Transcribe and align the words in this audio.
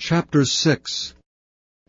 Chapter 0.00 0.44
6 0.44 1.14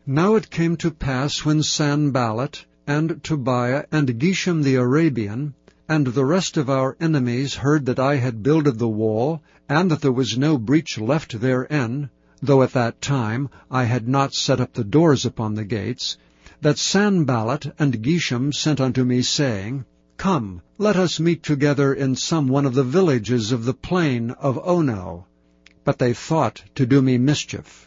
Now 0.04 0.34
it 0.34 0.50
came 0.50 0.76
to 0.78 0.90
pass 0.90 1.44
when 1.44 1.62
Sanballat, 1.62 2.66
and 2.84 3.22
Tobiah, 3.22 3.84
and 3.92 4.18
Geshem 4.18 4.64
the 4.64 4.74
Arabian, 4.74 5.54
and 5.88 6.08
the 6.08 6.24
rest 6.24 6.56
of 6.56 6.68
our 6.68 6.96
enemies 7.00 7.54
heard 7.54 7.86
that 7.86 8.00
I 8.00 8.16
had 8.16 8.42
builded 8.42 8.78
the 8.80 8.88
wall, 8.88 9.42
and 9.68 9.92
that 9.92 10.00
there 10.00 10.10
was 10.10 10.36
no 10.36 10.58
breach 10.58 10.98
left 10.98 11.40
therein, 11.40 12.10
though 12.42 12.64
at 12.64 12.72
that 12.72 13.00
time 13.00 13.48
I 13.70 13.84
had 13.84 14.08
not 14.08 14.34
set 14.34 14.60
up 14.60 14.72
the 14.72 14.84
doors 14.84 15.24
upon 15.24 15.54
the 15.54 15.64
gates, 15.64 16.18
that 16.60 16.78
Sanballat 16.78 17.72
and 17.78 18.02
Geshem 18.02 18.52
sent 18.52 18.80
unto 18.80 19.04
me, 19.04 19.22
saying, 19.22 19.84
Come, 20.16 20.62
let 20.78 20.96
us 20.96 21.20
meet 21.20 21.44
together 21.44 21.94
in 21.94 22.16
some 22.16 22.48
one 22.48 22.66
of 22.66 22.74
the 22.74 22.82
villages 22.84 23.52
of 23.52 23.64
the 23.64 23.72
plain 23.72 24.32
of 24.32 24.58
Ono. 24.64 25.26
But 25.84 26.00
they 26.00 26.12
thought 26.12 26.64
to 26.74 26.84
do 26.84 27.00
me 27.00 27.16
mischief. 27.16 27.86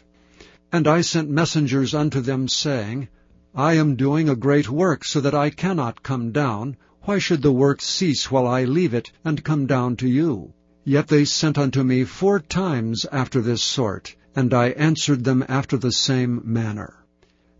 And 0.76 0.88
I 0.88 1.02
sent 1.02 1.30
messengers 1.30 1.94
unto 1.94 2.20
them, 2.20 2.48
saying, 2.48 3.06
I 3.54 3.74
am 3.74 3.94
doing 3.94 4.28
a 4.28 4.34
great 4.34 4.68
work, 4.68 5.04
so 5.04 5.20
that 5.20 5.32
I 5.32 5.48
cannot 5.48 6.02
come 6.02 6.32
down. 6.32 6.76
Why 7.02 7.20
should 7.20 7.42
the 7.42 7.52
work 7.52 7.80
cease 7.80 8.28
while 8.28 8.48
I 8.48 8.64
leave 8.64 8.92
it, 8.92 9.12
and 9.24 9.44
come 9.44 9.66
down 9.66 9.94
to 9.98 10.08
you? 10.08 10.52
Yet 10.82 11.06
they 11.06 11.26
sent 11.26 11.58
unto 11.58 11.84
me 11.84 12.02
four 12.02 12.40
times 12.40 13.06
after 13.12 13.40
this 13.40 13.62
sort, 13.62 14.16
and 14.34 14.52
I 14.52 14.70
answered 14.70 15.22
them 15.22 15.44
after 15.48 15.76
the 15.76 15.92
same 15.92 16.40
manner. 16.42 17.06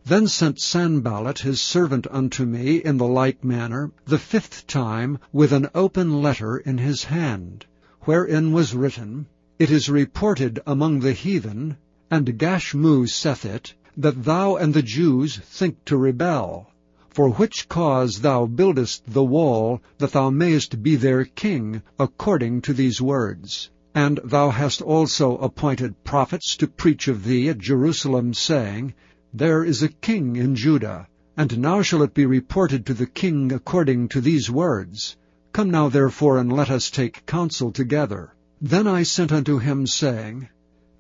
Then 0.05 0.27
sent 0.27 0.59
Sanballat 0.59 1.39
his 1.39 1.61
servant 1.61 2.09
unto 2.11 2.45
me 2.45 2.79
in 2.79 2.97
the 2.97 3.07
like 3.07 3.45
manner, 3.45 3.93
the 4.07 4.19
fifth 4.19 4.67
time, 4.67 5.21
with 5.33 5.53
an 5.53 5.69
open 5.73 6.21
letter 6.21 6.57
in 6.57 6.79
his 6.79 7.05
hand, 7.05 7.65
wherein 8.01 8.51
was 8.51 8.75
written, 8.75 9.27
It 9.61 9.71
is 9.71 9.89
reported 9.89 10.59
among 10.67 10.99
the 10.99 11.13
heathen, 11.13 11.77
and 12.17 12.39
Gashmu 12.39 13.09
saith 13.09 13.45
it, 13.45 13.75
that 13.97 14.23
thou 14.23 14.55
and 14.55 14.73
the 14.73 14.85
Jews 14.85 15.37
think 15.37 15.85
to 15.87 15.97
rebel. 15.97 16.71
For 17.11 17.31
which 17.31 17.69
cause 17.69 18.21
thou 18.21 18.47
buildest 18.47 19.03
the 19.09 19.25
wall, 19.25 19.83
that 19.99 20.13
thou 20.13 20.31
mayest 20.31 20.81
be 20.81 20.95
their 20.95 21.25
king, 21.25 21.83
according 21.99 22.61
to 22.63 22.73
these 22.73 23.03
words. 23.03 23.69
And 23.97 24.21
thou 24.23 24.51
hast 24.51 24.81
also 24.81 25.39
appointed 25.39 26.05
prophets 26.05 26.57
to 26.59 26.69
preach 26.69 27.09
of 27.09 27.25
thee 27.25 27.49
at 27.49 27.59
Jerusalem, 27.59 28.33
saying, 28.33 28.95
There 29.33 29.65
is 29.65 29.83
a 29.83 29.89
king 29.89 30.37
in 30.37 30.55
Judah. 30.55 31.09
And 31.37 31.59
now 31.59 31.83
shall 31.83 32.03
it 32.05 32.15
be 32.15 32.27
reported 32.27 32.87
to 32.87 32.95
the 32.95 33.07
king 33.07 33.51
according 33.51 34.07
to 34.11 34.21
these 34.21 34.49
words. 34.49 35.17
Come 35.53 35.73
now 35.73 35.89
therefore, 35.89 36.39
and 36.39 36.53
let 36.53 36.71
us 36.71 36.93
take 36.93 37.27
counsel 37.27 37.73
together. 37.73 38.35
Then 38.61 38.87
I 38.87 39.03
sent 39.03 39.33
unto 39.33 39.59
him, 39.59 39.85
saying, 39.89 40.49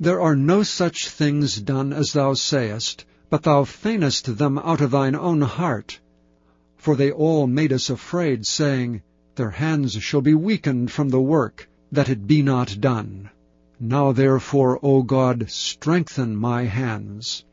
there 0.01 0.21
are 0.21 0.35
no 0.35 0.63
such 0.63 1.09
things 1.09 1.61
done 1.61 1.93
as 1.93 2.13
thou 2.13 2.35
sayest, 2.35 3.05
but 3.31 3.45
thou 3.45 3.63
feignest 3.63 4.39
them 4.39 4.59
out 4.59 4.81
of 4.81 4.91
thine 4.91 5.15
own 5.15 5.41
heart. 5.41 6.01
For 6.77 6.97
they 6.97 7.11
all 7.13 7.47
made 7.47 7.73
us 7.73 7.89
afraid, 7.89 8.45
saying, 8.45 9.03
Their 9.37 9.51
hands 9.51 9.93
shall 10.03 10.21
be 10.21 10.35
weakened 10.35 10.91
from 10.91 11.11
the 11.11 11.21
work, 11.21 11.69
that 11.93 12.09
it 12.09 12.27
be 12.27 12.43
not 12.43 12.81
done. 12.81 13.31
Now 13.79 14.13
therefore, 14.13 14.81
O 14.83 15.03
God, 15.03 15.49
strengthen 15.49 16.37
my 16.37 16.65
hands. 16.65 17.45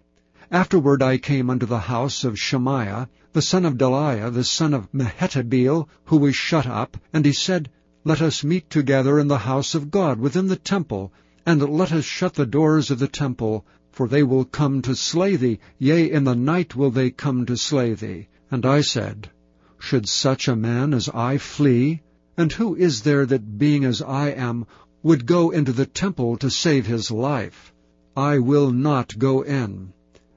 Afterward 0.49 1.01
I 1.03 1.17
came 1.17 1.49
unto 1.49 1.65
the 1.65 1.79
house 1.79 2.23
of 2.23 2.39
Shemaiah, 2.39 3.07
the 3.33 3.41
son 3.41 3.65
of 3.65 3.77
Delaiah, 3.77 4.33
the 4.33 4.43
son 4.43 4.73
of 4.73 4.91
Mehetabeel, 4.91 5.87
who 6.05 6.17
was 6.17 6.35
shut 6.35 6.65
up, 6.65 6.97
and 7.13 7.25
he 7.25 7.33
said, 7.33 7.69
Let 8.03 8.21
us 8.21 8.43
meet 8.43 8.69
together 8.69 9.19
in 9.19 9.27
the 9.27 9.37
house 9.37 9.75
of 9.75 9.91
God 9.91 10.19
within 10.19 10.47
the 10.47 10.55
temple, 10.55 11.13
and 11.45 11.61
let 11.69 11.91
us 11.91 12.05
shut 12.05 12.35
the 12.35 12.45
doors 12.45 12.91
of 12.91 12.99
the 12.99 13.07
temple, 13.07 13.65
for 13.91 14.07
they 14.07 14.21
will 14.21 14.45
come 14.45 14.81
to 14.81 14.95
slay 14.95 15.35
thee, 15.35 15.59
yea, 15.79 16.09
in 16.11 16.23
the 16.23 16.35
night 16.35 16.75
will 16.75 16.91
they 16.91 17.09
come 17.09 17.45
to 17.45 17.57
slay 17.57 17.93
thee. 17.93 18.27
And 18.51 18.65
I 18.65 18.81
said, 18.81 19.29
Should 19.79 20.07
such 20.07 20.47
a 20.47 20.55
man 20.55 20.93
as 20.93 21.09
I 21.09 21.37
flee? 21.37 22.01
And 22.37 22.51
who 22.53 22.75
is 22.75 23.01
there 23.01 23.25
that, 23.25 23.57
being 23.57 23.83
as 23.85 24.01
I 24.01 24.29
am, 24.29 24.67
would 25.03 25.25
go 25.25 25.49
into 25.49 25.71
the 25.71 25.85
temple 25.85 26.37
to 26.37 26.49
save 26.49 26.85
his 26.85 27.09
life? 27.09 27.73
I 28.15 28.39
will 28.39 28.71
not 28.71 29.17
go 29.17 29.41
in. 29.41 29.93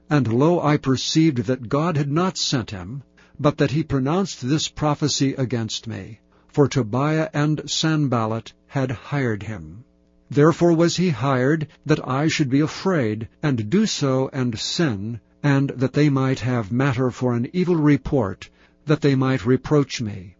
And 0.09 0.31
lo, 0.33 0.59
I 0.59 0.77
perceived 0.77 1.39
that 1.45 1.69
God 1.69 1.97
had 1.97 2.11
not 2.11 2.37
sent 2.37 2.71
him, 2.71 3.03
but 3.39 3.57
that 3.57 3.71
he 3.71 3.83
pronounced 3.83 4.41
this 4.41 4.69
prophecy 4.69 5.33
against 5.33 5.87
me. 5.87 6.19
For 6.47 6.67
Tobiah 6.67 7.29
and 7.33 7.69
Sanballat 7.69 8.53
had 8.67 8.91
hired 8.91 9.43
him. 9.43 9.83
Therefore 10.31 10.73
was 10.73 10.97
he 10.97 11.11
hired, 11.11 11.67
that 11.85 12.07
I 12.07 12.27
should 12.29 12.49
be 12.49 12.59
afraid, 12.59 13.27
and 13.43 13.69
do 13.69 13.85
so 13.85 14.27
and 14.33 14.57
sin, 14.57 15.19
and 15.43 15.69
that 15.69 15.93
they 15.93 16.09
might 16.09 16.39
have 16.39 16.71
matter 16.71 17.11
for 17.11 17.35
an 17.35 17.47
evil 17.53 17.75
report, 17.75 18.49
that 18.87 19.01
they 19.01 19.13
might 19.13 19.45
reproach 19.45 20.01
me. 20.01 20.35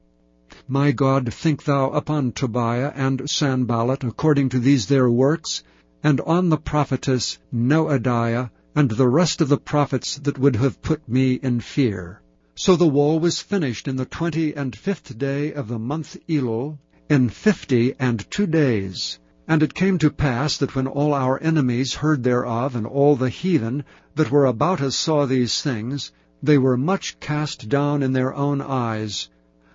My 0.68 0.92
God, 0.92 1.32
think 1.32 1.64
thou 1.64 1.92
upon 1.92 2.32
Tobiah 2.32 2.92
and 2.96 3.30
Sanballat 3.30 4.04
according 4.04 4.50
to 4.50 4.60
these 4.60 4.88
their 4.88 5.08
works, 5.08 5.62
and 6.04 6.20
on 6.22 6.50
the 6.50 6.58
prophetess 6.58 7.38
Noadiah, 7.54 8.50
and 8.76 8.90
the 8.90 9.08
rest 9.08 9.40
of 9.40 9.50
the 9.50 9.58
prophets 9.60 10.18
that 10.18 10.40
would 10.40 10.56
have 10.56 10.82
put 10.82 11.08
me 11.08 11.34
in 11.34 11.60
fear. 11.60 12.22
So 12.56 12.76
the 12.76 12.88
wall 12.88 13.20
was 13.20 13.40
finished 13.40 13.88
in 13.88 13.98
the 13.98 14.06
twenty 14.06 14.56
and 14.56 14.76
fifth 14.76 15.16
day 15.20 15.54
of 15.54 15.68
the 15.68 15.78
month 15.78 16.18
Elul, 16.28 16.80
in 17.08 17.30
fifty 17.30 17.94
and 18.00 18.26
two 18.32 18.48
days. 18.48 19.20
And 19.48 19.62
it 19.62 19.76
came 19.76 20.00
to 20.00 20.10
pass 20.10 20.58
that 20.58 20.74
when 20.74 20.88
all 20.88 21.14
our 21.14 21.40
enemies 21.40 21.94
heard 21.94 22.24
thereof, 22.24 22.76
and 22.76 22.88
all 22.88 23.16
the 23.16 23.30
heathen 23.30 23.84
that 24.16 24.32
were 24.32 24.46
about 24.46 24.82
us 24.82 24.96
saw 24.96 25.28
these 25.28 25.62
things, 25.62 26.12
they 26.42 26.58
were 26.58 26.78
much 26.78 27.20
cast 27.20 27.70
down 27.70 28.02
in 28.02 28.14
their 28.14 28.34
own 28.34 28.60
eyes, 28.60 29.30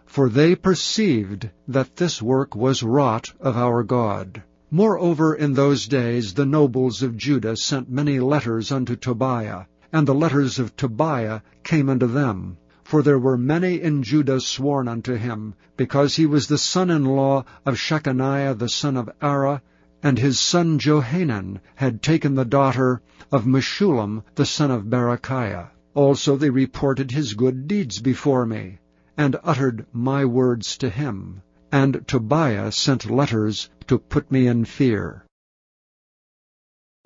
for 0.06 0.28
they 0.28 0.56
perceived 0.56 1.50
that 1.68 1.96
this 1.96 2.20
work 2.20 2.56
was 2.56 2.82
wrought 2.82 3.32
of 3.38 3.56
our 3.56 3.84
God. 3.84 4.42
Moreover, 4.72 5.34
in 5.34 5.54
those 5.54 5.86
days 5.86 6.34
the 6.34 6.46
nobles 6.46 7.02
of 7.02 7.16
Judah 7.16 7.56
sent 7.56 7.88
many 7.88 8.18
letters 8.18 8.72
unto 8.72 8.96
Tobiah, 8.96 9.66
and 9.92 10.06
the 10.06 10.14
letters 10.14 10.58
of 10.58 10.76
Tobiah 10.76 11.42
came 11.62 11.88
unto 11.88 12.06
them. 12.06 12.56
For 12.90 13.04
there 13.04 13.20
were 13.20 13.38
many 13.38 13.80
in 13.80 14.02
Judah 14.02 14.40
sworn 14.40 14.88
unto 14.88 15.14
him, 15.14 15.54
because 15.76 16.16
he 16.16 16.26
was 16.26 16.48
the 16.48 16.58
son-in-law 16.58 17.44
of 17.64 17.76
Shechaniah 17.76 18.58
the 18.58 18.68
son 18.68 18.96
of 18.96 19.08
Arah, 19.22 19.62
and 20.02 20.18
his 20.18 20.40
son 20.40 20.76
Johanan 20.80 21.60
had 21.76 22.02
taken 22.02 22.34
the 22.34 22.44
daughter 22.44 23.00
of 23.30 23.46
Meshullam 23.46 24.24
the 24.34 24.44
son 24.44 24.72
of 24.72 24.90
Berechiah. 24.90 25.68
Also 25.94 26.36
they 26.36 26.50
reported 26.50 27.12
his 27.12 27.34
good 27.34 27.68
deeds 27.68 28.00
before 28.00 28.44
me, 28.44 28.80
and 29.16 29.36
uttered 29.44 29.86
my 29.92 30.24
words 30.24 30.76
to 30.78 30.90
him. 30.90 31.42
And 31.70 32.04
Tobiah 32.08 32.72
sent 32.72 33.08
letters 33.08 33.70
to 33.86 34.00
put 34.00 34.32
me 34.32 34.48
in 34.48 34.64
fear. 34.64 35.24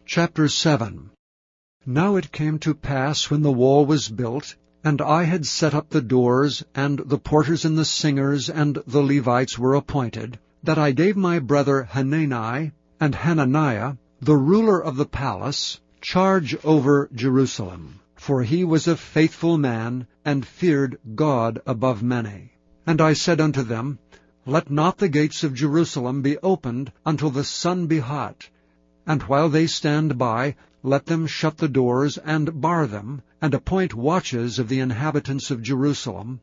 Chapter 0.07 0.49
7 0.49 1.11
Now 1.85 2.17
it 2.17 2.33
came 2.33 2.59
to 2.61 2.73
pass 2.73 3.31
when 3.31 3.43
the 3.43 3.53
wall 3.53 3.85
was 3.85 4.09
built, 4.09 4.57
and 4.85 5.01
I 5.01 5.23
had 5.23 5.47
set 5.47 5.73
up 5.73 5.89
the 5.89 6.03
doors, 6.03 6.63
and 6.75 6.99
the 6.99 7.17
porters 7.17 7.65
and 7.65 7.79
the 7.79 7.87
singers 7.87 8.51
and 8.51 8.79
the 8.87 9.01
Levites 9.01 9.59
were 9.59 9.75
appointed, 9.75 10.39
that 10.63 10.77
I 10.77 10.91
gave 10.93 11.17
my 11.17 11.39
brother 11.39 11.85
Hanani 11.85 12.73
and 13.01 13.15
Hananiah, 13.15 13.95
the 14.21 14.37
ruler 14.37 14.79
of 14.79 14.97
the 14.97 15.07
palace, 15.07 15.81
charge 16.03 16.55
over 16.65 17.09
Jerusalem. 17.15 18.01
For 18.15 18.43
he 18.43 18.63
was 18.63 18.87
a 18.87 18.97
faithful 18.97 19.57
man, 19.57 20.07
and 20.23 20.47
feared 20.47 20.99
God 21.15 21.61
above 21.67 22.03
many. 22.03 22.53
And 22.87 23.01
I 23.01 23.15
said 23.15 23.41
unto 23.41 23.63
them, 23.63 23.99
Let 24.45 24.71
not 24.71 24.99
the 24.99 25.09
gates 25.09 25.43
of 25.45 25.55
Jerusalem 25.55 26.21
be 26.21 26.37
opened 26.39 26.93
until 27.07 27.31
the 27.31 27.45
sun 27.45 27.87
be 27.87 28.01
hot. 28.01 28.51
And 29.07 29.23
while 29.23 29.49
they 29.49 29.67
stand 29.67 30.19
by, 30.19 30.57
let 30.87 31.07
them 31.07 31.27
shut 31.27 31.57
the 31.57 31.69
doors 31.69 32.19
and 32.19 32.61
bar 32.61 32.87
them, 32.87 33.23
and 33.41 33.55
appoint 33.55 33.95
watches 33.95 34.59
of 34.59 34.69
the 34.69 34.81
inhabitants 34.81 35.51
of 35.51 35.63
Jerusalem, 35.63 36.39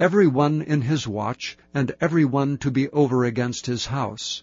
every 0.00 0.26
one 0.26 0.60
in 0.60 0.82
his 0.82 1.06
watch, 1.06 1.56
and 1.72 1.92
every 2.00 2.24
one 2.24 2.58
to 2.58 2.72
be 2.72 2.88
over 2.88 3.24
against 3.24 3.66
his 3.66 3.86
house. 3.86 4.42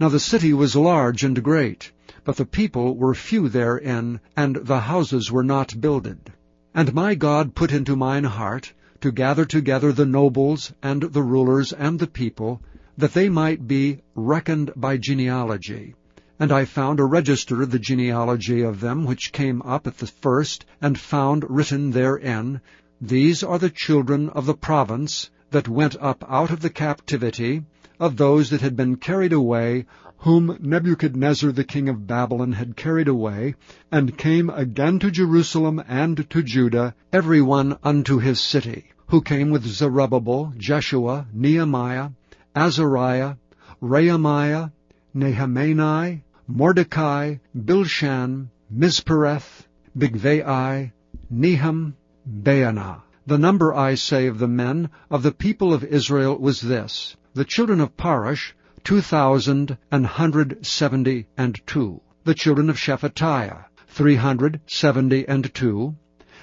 Now 0.00 0.08
the 0.08 0.18
city 0.18 0.54
was 0.54 0.74
large 0.74 1.22
and 1.22 1.42
great, 1.42 1.92
but 2.24 2.36
the 2.36 2.46
people 2.46 2.96
were 2.96 3.14
few 3.14 3.50
therein, 3.50 4.18
and 4.34 4.56
the 4.56 4.80
houses 4.80 5.30
were 5.30 5.44
not 5.44 5.78
builded. 5.78 6.32
And 6.74 6.94
my 6.94 7.14
God 7.14 7.54
put 7.54 7.72
into 7.72 7.96
mine 7.96 8.24
heart 8.24 8.72
to 9.02 9.12
gather 9.12 9.44
together 9.44 9.92
the 9.92 10.06
nobles, 10.06 10.72
and 10.82 11.02
the 11.02 11.22
rulers, 11.22 11.74
and 11.74 11.98
the 11.98 12.06
people, 12.06 12.62
that 12.96 13.12
they 13.12 13.28
might 13.28 13.68
be 13.68 14.00
reckoned 14.14 14.70
by 14.74 14.96
genealogy. 14.96 15.94
And 16.42 16.52
I 16.52 16.64
found 16.64 17.00
a 17.00 17.04
register 17.04 17.60
of 17.60 17.70
the 17.70 17.78
genealogy 17.78 18.62
of 18.62 18.80
them 18.80 19.04
which 19.04 19.30
came 19.30 19.60
up 19.60 19.86
at 19.86 19.98
the 19.98 20.06
first, 20.06 20.64
and 20.80 20.98
found 20.98 21.44
written 21.50 21.90
therein, 21.90 22.62
These 22.98 23.42
are 23.42 23.58
the 23.58 23.68
children 23.68 24.30
of 24.30 24.46
the 24.46 24.54
province 24.54 25.28
that 25.50 25.68
went 25.68 25.96
up 26.00 26.24
out 26.26 26.50
of 26.50 26.60
the 26.60 26.70
captivity, 26.70 27.64
of 27.98 28.16
those 28.16 28.48
that 28.48 28.62
had 28.62 28.74
been 28.74 28.96
carried 28.96 29.34
away, 29.34 29.84
whom 30.16 30.56
Nebuchadnezzar 30.60 31.52
the 31.52 31.62
king 31.62 31.90
of 31.90 32.06
Babylon 32.06 32.52
had 32.52 32.74
carried 32.74 33.08
away, 33.08 33.54
and 33.92 34.16
came 34.16 34.48
again 34.48 34.98
to 35.00 35.10
Jerusalem 35.10 35.82
and 35.86 36.30
to 36.30 36.42
Judah, 36.42 36.94
every 37.12 37.42
one 37.42 37.76
unto 37.84 38.18
his 38.18 38.40
city, 38.40 38.86
who 39.08 39.20
came 39.20 39.50
with 39.50 39.66
Zerubbabel, 39.66 40.54
Jeshua, 40.56 41.26
Nehemiah, 41.34 42.12
Azariah, 42.56 43.34
Raamiah, 43.82 44.72
Nahamani, 45.14 46.22
Mordecai, 46.52 47.36
Bilshan, 47.56 48.48
Mispereth, 48.74 49.68
Bigvai, 49.96 50.90
Nehum, 51.32 51.94
Baanah. 52.28 53.02
The 53.24 53.38
number, 53.38 53.72
I 53.72 53.94
say, 53.94 54.26
of 54.26 54.40
the 54.40 54.48
men 54.48 54.90
of 55.12 55.22
the 55.22 55.30
people 55.30 55.72
of 55.72 55.84
Israel 55.84 56.36
was 56.36 56.60
this. 56.60 57.16
The 57.34 57.44
children 57.44 57.80
of 57.80 57.96
Parash, 57.96 58.52
two 58.82 59.00
thousand 59.00 59.78
and 59.92 60.04
hundred 60.04 60.66
seventy 60.66 61.28
and 61.38 61.60
two. 61.68 62.00
The 62.24 62.34
children 62.34 62.68
of 62.68 62.76
Shephatiah, 62.76 63.66
three 63.86 64.16
hundred 64.16 64.60
seventy 64.66 65.28
and 65.28 65.54
two. 65.54 65.94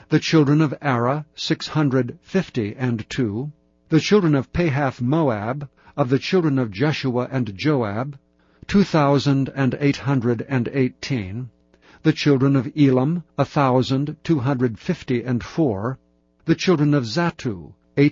The 0.07 0.19
children 0.19 0.61
of 0.61 0.73
Arah, 0.81 1.25
six 1.35 1.67
hundred 1.67 2.17
fifty 2.21 2.73
and 2.77 3.09
two. 3.09 3.51
The 3.89 3.99
children 3.99 4.35
of 4.35 4.53
Pahath 4.53 5.01
Moab, 5.01 5.67
of 5.97 6.07
the 6.07 6.19
children 6.19 6.57
of 6.59 6.71
Jeshua 6.71 7.27
and 7.29 7.53
Joab, 7.57 8.17
two 8.67 8.83
thousand 8.83 9.49
and 9.55 9.77
eight 9.79 9.95
hundred 9.95 10.45
and 10.49 10.67
eighteen. 10.73 11.49
The 12.03 12.11
children 12.11 12.57
of 12.57 12.69
Elam, 12.77 13.23
a 13.37 13.45
thousand 13.45 14.17
two 14.25 14.39
hundred 14.39 14.77
fifty 14.77 15.23
and 15.23 15.41
four. 15.41 15.97
The 16.43 16.55
children 16.55 16.93
of 16.93 17.05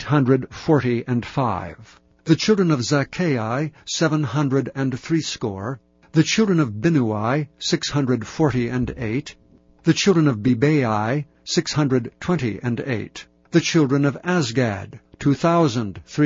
hundred 0.04 0.54
forty 0.54 1.04
and 1.06 1.26
five. 1.26 2.00
The 2.24 2.38
children 2.38 2.72
of 2.72 2.86
seven 3.86 4.24
hundred 4.24 4.72
and 4.74 4.98
threescore. 4.98 5.82
The 6.14 6.24
children 6.24 6.62
of 6.62 6.82
hundred 7.90 8.26
forty 8.26 8.70
and 8.70 8.94
eight. 8.96 9.36
The 9.84 9.94
children 9.94 10.30
of 10.30 10.42
hundred 11.74 12.14
twenty 12.22 12.62
and 12.64 12.80
eight. 12.80 13.28
The 13.52 13.60
children 13.60 14.06
of 14.06 14.18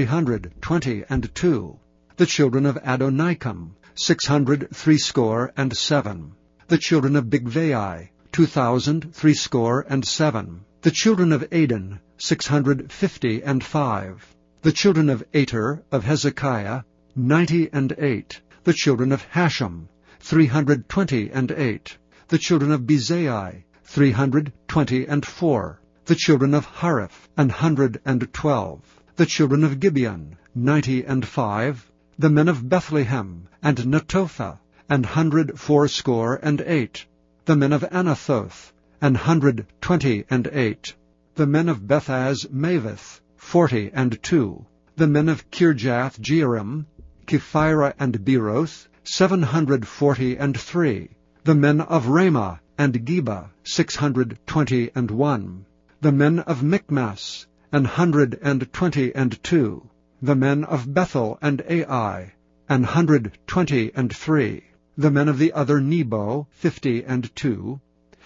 hundred 0.05 0.53
twenty 0.61 1.03
and 1.09 1.33
two. 1.33 1.79
The 2.17 2.27
children 2.27 2.67
of 2.67 2.75
Adonikam, 2.75 3.71
six 4.01 4.25
hundred 4.25 4.73
threescore 4.73 5.51
and 5.57 5.75
seven. 5.75 6.31
The 6.69 6.77
children 6.77 7.17
of 7.17 7.25
Bigvai, 7.25 8.07
two 8.31 8.45
thousand 8.45 9.13
threescore 9.13 9.85
and 9.89 10.05
seven. 10.05 10.63
The 10.83 10.91
children 10.91 11.33
of 11.33 11.45
Adin, 11.51 11.99
six 12.17 12.47
hundred 12.47 12.93
fifty 12.93 13.43
and 13.43 13.61
five. 13.61 14.25
The 14.61 14.71
children 14.71 15.09
of 15.09 15.25
Ater 15.33 15.83
of 15.91 16.05
Hezekiah, 16.05 16.83
ninety 17.13 17.69
and 17.73 17.93
eight. 17.97 18.39
The 18.63 18.71
children 18.71 19.11
of 19.11 19.21
Hashum, 19.33 19.89
three 20.21 20.45
hundred 20.45 20.87
twenty 20.87 21.29
and 21.29 21.51
eight. 21.51 21.97
The 22.29 22.37
children 22.37 22.71
of 22.71 22.83
Bezai, 22.83 23.63
three 23.83 24.11
hundred 24.11 24.53
twenty 24.69 25.07
and 25.07 25.25
four. 25.25 25.81
The 26.05 26.15
children 26.15 26.53
of 26.53 26.65
Hariph, 26.65 27.27
an 27.35 27.49
hundred 27.49 27.99
and 28.05 28.31
twelve. 28.31 28.79
The 29.17 29.25
children 29.25 29.65
of 29.65 29.81
Gibeon, 29.81 30.37
ninety 30.55 31.03
and 31.03 31.27
five. 31.27 31.88
The 32.19 32.29
men 32.29 32.49
of 32.49 32.67
Bethlehem, 32.67 33.47
and 33.63 33.77
Netophah, 33.77 34.59
an 34.89 35.03
hundred 35.05 35.57
fourscore 35.57 36.37
and 36.43 36.59
eight. 36.59 37.05
The 37.45 37.55
men 37.55 37.71
of 37.71 37.85
Anathoth, 37.93 38.73
an 38.99 39.15
hundred 39.15 39.65
twenty 39.79 40.25
and 40.29 40.45
eight. 40.51 40.95
The 41.35 41.47
men 41.47 41.69
of 41.69 41.87
Bethazmaveth, 41.87 43.21
forty 43.37 43.89
and 43.93 44.21
two. 44.21 44.65
The 44.97 45.07
men 45.07 45.29
of 45.29 45.49
Kirjath 45.49 46.19
Jearim, 46.19 46.87
Kephirah 47.25 47.93
and 47.97 48.25
Beeroth, 48.25 48.89
seven 49.05 49.41
hundred 49.41 49.87
forty 49.87 50.35
and 50.35 50.59
three. 50.59 51.11
The 51.45 51.55
men 51.55 51.79
of 51.79 52.07
Ramah 52.07 52.59
and 52.77 53.05
Geba, 53.05 53.51
six 53.63 53.95
hundred 53.95 54.37
twenty 54.45 54.91
and 54.93 55.09
one. 55.09 55.65
The 56.01 56.11
men 56.11 56.39
of 56.39 56.63
Michmas, 56.63 57.47
an 57.71 57.85
hundred 57.85 58.37
and 58.41 58.73
twenty 58.73 59.15
and 59.15 59.41
two. 59.41 59.88
The 60.21 60.35
men 60.35 60.65
of 60.65 60.93
Bethel 60.93 61.39
and 61.41 61.61
Ai, 61.69 62.33
an 62.67 62.83
hundred 62.83 63.37
twenty 63.47 63.89
and 63.95 64.13
three. 64.13 64.65
The 64.97 65.11
men 65.11 65.29
of 65.29 65.37
the 65.37 65.53
other 65.53 65.79
Nebo, 65.79 66.47
fifty 66.51 67.05
and 67.05 67.33
two. 67.37 67.79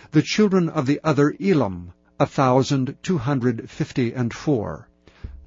The 0.10 0.24
children 0.24 0.70
of 0.70 0.88
the 0.88 1.00
other 1.04 1.36
Elam, 1.40 1.94
a 2.20 2.26
thousand 2.26 2.98
two 3.04 3.20
hundred 3.20 3.70
fifty 3.70 4.12
and 4.12 4.34
four 4.34 4.90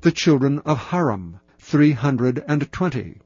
the 0.03 0.13
children 0.13 0.61
of 0.61 0.79
Harim, 0.79 1.41
three 1.59 1.91
hundred 1.91 2.45
and 2.47 2.71
twenty. 2.71 3.19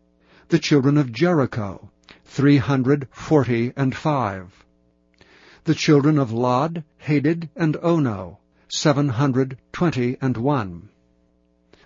The 0.49 0.59
children 0.59 0.97
of 0.97 1.13
Jericho, 1.13 1.91
three 2.25 2.57
hundred 2.57 3.07
forty 3.11 3.71
and 3.77 3.95
five. 3.95 4.65
The 5.65 5.75
children 5.75 6.19
of 6.19 6.33
Lod, 6.33 6.85
Hadid, 7.07 7.51
and 7.55 7.77
Ono, 7.83 8.39
seven 8.69 9.11
hundred 9.11 9.59
twenty 9.73 10.17
and 10.23 10.39
one. 10.39 10.89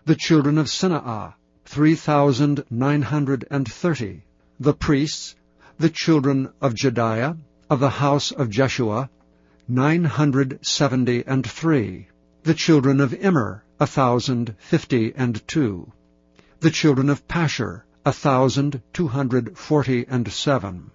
The 0.07 0.15
children 0.15 0.59
of 0.59 0.67
Senaah, 0.67 1.33
three 1.65 1.95
thousand 1.95 2.67
nine 2.69 3.01
hundred 3.01 3.47
and 3.51 3.67
thirty. 3.67 4.25
The 4.61 4.75
priests, 4.75 5.35
the 5.79 5.89
children 5.89 6.51
of 6.61 6.75
Jedaiah, 6.75 7.39
of 7.71 7.81
the 7.81 7.89
house 7.89 8.31
of 8.31 8.51
Jeshua, 8.51 9.09
nine 9.67 10.05
hundred 10.05 10.59
seventy 10.61 11.25
and 11.27 11.47
three. 11.47 12.09
The 12.43 12.53
children 12.53 13.01
of 13.01 13.15
Immer, 13.15 13.65
a 13.81 13.87
thousand 13.87 14.57
fifty 14.59 15.15
and 15.17 15.41
two. 15.49 15.91
The 16.61 16.71
children 16.71 17.09
of 17.09 17.27
Pashur, 17.27 17.85
a 18.05 18.13
thousand 18.13 18.83
two 18.93 19.09
hundred 19.09 19.57
forty 19.57 20.05
and 20.07 20.31
seven. 20.31 20.91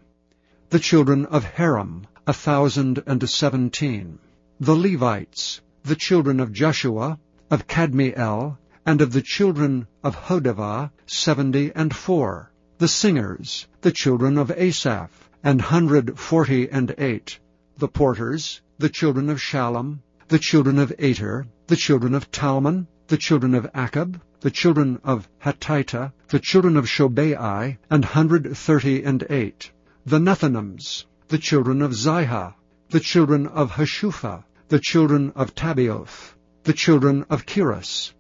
The 0.69 0.77
children 0.77 1.25
of 1.25 1.43
Harim, 1.45 2.05
a 2.27 2.33
thousand 2.33 3.01
and 3.07 3.27
seventeen. 3.27 4.19
The 4.59 4.75
Levites, 4.75 5.61
the 5.81 5.95
children 5.95 6.39
of 6.39 6.53
Jeshua, 6.53 7.17
of 7.49 7.65
Kadmiel, 7.65 8.59
and 8.89 9.01
of 9.01 9.13
the 9.13 9.21
children 9.21 9.85
of 10.03 10.15
Hodevah, 10.15 10.89
seventy 11.05 11.71
and 11.75 11.95
four. 11.95 12.51
The 12.79 12.87
singers, 12.87 13.67
the 13.81 13.91
children 13.91 14.35
of 14.39 14.49
Asaph, 14.49 15.29
an 15.43 15.59
hundred 15.59 16.17
forty 16.17 16.67
and 16.67 16.95
eight. 16.97 17.37
The 17.77 17.87
porters, 17.87 18.61
the 18.79 18.89
children 18.89 19.29
of 19.29 19.37
Shallum, 19.39 19.99
the 20.29 20.39
children 20.39 20.79
of 20.79 20.91
Ater, 20.97 21.45
the 21.67 21.75
children 21.75 22.15
of 22.15 22.31
Talmon, 22.31 22.87
the 23.05 23.17
children 23.17 23.53
of 23.53 23.71
Akkub, 23.73 24.19
the 24.39 24.49
children 24.49 24.99
of 25.03 25.29
Hatita, 25.37 26.11
the 26.29 26.39
children 26.39 26.75
of 26.75 26.85
Shobai, 26.85 27.77
an 27.91 28.01
hundred 28.01 28.57
thirty 28.57 29.03
and 29.03 29.23
eight. 29.29 29.69
The 30.07 30.17
Nethinims, 30.17 31.05
the 31.27 31.37
children 31.37 31.83
of 31.83 31.91
Ziha, 31.91 32.55
the 32.89 32.99
children 32.99 33.45
of 33.45 33.69
Hashupha, 33.73 34.45
the 34.69 34.79
children 34.79 35.31
of 35.35 35.53
Tabbaoth, 35.53 36.33
the 36.63 36.73
children 36.73 37.23
of 37.29 37.45
Keros, 37.45 38.13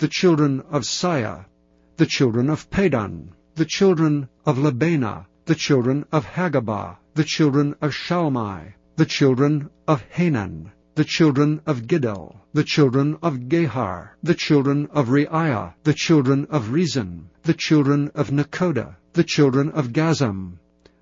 the 0.00 0.08
children 0.08 0.62
of 0.70 0.86
Sia, 0.86 1.44
the 1.98 2.06
children 2.06 2.48
of 2.48 2.70
Padon, 2.70 3.32
the 3.56 3.66
children 3.66 4.30
of 4.46 4.56
Lebana, 4.56 5.26
the 5.44 5.54
children 5.54 6.06
of 6.10 6.24
Hagaba, 6.24 6.96
the 7.12 7.24
children 7.24 7.74
of 7.82 7.92
Shalmai, 7.92 8.72
the 8.96 9.04
children 9.04 9.68
of 9.86 10.02
Hanan, 10.08 10.72
the 10.94 11.04
children 11.04 11.60
of 11.66 11.86
Giddel, 11.86 12.34
the 12.54 12.64
children 12.64 13.18
of 13.22 13.40
Gahar, 13.50 14.12
the 14.22 14.34
children 14.34 14.88
of 14.90 15.08
Reaiah, 15.08 15.74
the 15.84 15.92
children 15.92 16.46
of 16.48 16.70
Rezin, 16.70 17.28
the 17.42 17.52
children 17.52 18.10
of 18.14 18.30
Nekoda, 18.30 18.96
the 19.12 19.24
children 19.24 19.68
of 19.72 19.92
Gazam, 19.92 20.54